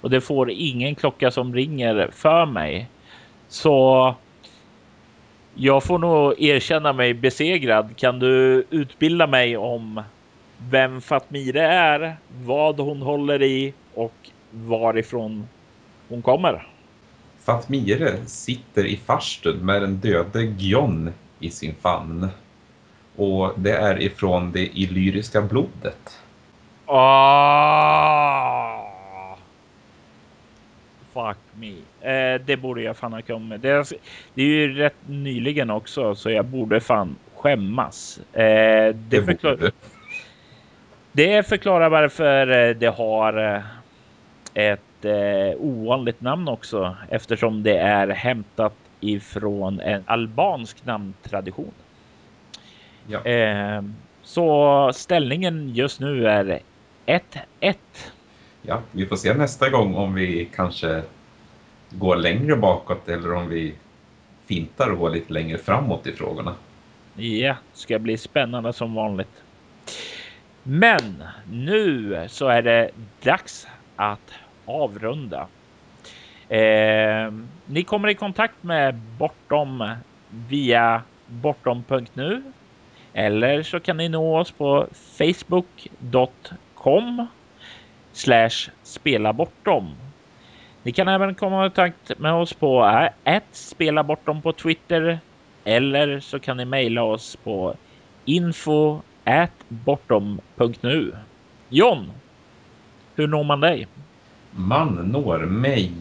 [0.00, 2.88] och det får ingen klocka som ringer för mig.
[3.48, 4.14] Så
[5.54, 7.96] jag får nog erkänna mig besegrad.
[7.96, 10.02] Kan du utbilda mig om
[10.58, 15.48] vem Fatmire är, vad hon håller i och varifrån
[16.08, 16.66] hon kommer?
[17.44, 22.28] Fatmire sitter i farstun med den döde Gjon i sin famn.
[23.16, 26.18] Och det är ifrån det illyriska blodet.
[26.86, 28.06] Ah!
[31.14, 31.72] Fuck me.
[32.00, 33.62] Eh, det borde jag fan ha kommit.
[33.62, 33.86] Det är,
[34.34, 38.20] det är ju rätt nyligen också så jag borde fan skämmas.
[38.32, 39.70] Eh, det, det, förklar
[41.12, 43.62] det förklarar varför eh, det har eh,
[44.56, 51.72] ett eh, ovanligt namn också eftersom det är hämtat ifrån en albansk namntradition.
[53.06, 53.24] Ja.
[53.24, 53.82] Eh,
[54.22, 56.60] så ställningen just nu är
[57.06, 57.74] 1-1.
[58.62, 61.02] Ja, vi får se nästa gång om vi kanske
[61.90, 63.74] går längre bakåt eller om vi
[64.46, 66.54] fintar och går lite längre framåt i frågorna.
[67.14, 69.42] Ja, ska bli spännande som vanligt.
[70.62, 72.90] Men nu så är det
[73.22, 74.32] dags att
[74.66, 75.46] avrunda.
[76.48, 77.32] Eh,
[77.66, 79.90] ni kommer i kontakt med Bortom
[80.48, 82.42] via bortom.nu
[83.12, 84.86] eller så kan ni nå oss på
[85.18, 87.26] facebook.com
[88.12, 89.94] slash spela bortom.
[90.82, 95.18] Ni kan även komma i kontakt med oss på eh, att spela bortom på Twitter
[95.64, 97.74] eller så kan ni mejla oss på
[98.24, 99.00] info
[99.68, 101.12] bortom.nu.
[101.68, 102.12] John,
[103.16, 103.86] hur når man dig?
[104.56, 105.92] Man når mig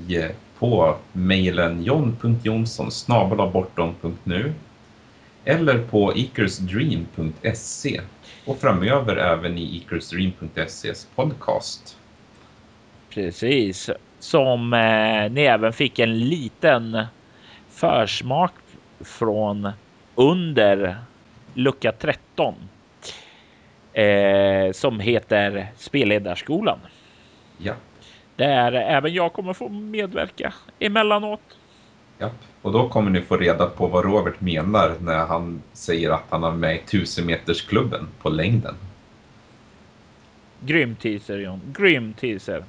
[0.59, 2.91] på mejlen john.jonsson
[3.53, 4.53] bortom.nu
[5.45, 8.01] eller på ekersdream.se
[8.45, 11.97] och framöver även i ekersdream.ses podcast.
[13.09, 13.89] Precis,
[14.19, 17.05] som eh, ni även fick en liten
[17.69, 18.53] försmak
[18.99, 19.71] från
[20.15, 20.97] under
[21.53, 22.55] lucka 13
[23.93, 26.79] eh, som heter Spelledarskolan.
[27.57, 27.73] Ja.
[28.35, 31.57] Där även jag kommer få medverka emellanåt.
[32.17, 32.29] Ja,
[32.61, 36.43] och då kommer ni få reda på vad Robert menar när han säger att han
[36.43, 38.75] är med i 1000 metersklubben på längden.
[40.59, 42.63] Grym teaser John, grym teaser.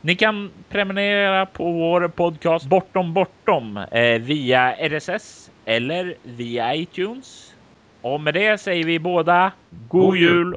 [0.00, 7.54] Ni kan prenumerera på vår podcast Bortom Bortom eh, via RSS eller via iTunes.
[8.00, 10.56] Och med det säger vi båda God, God jul.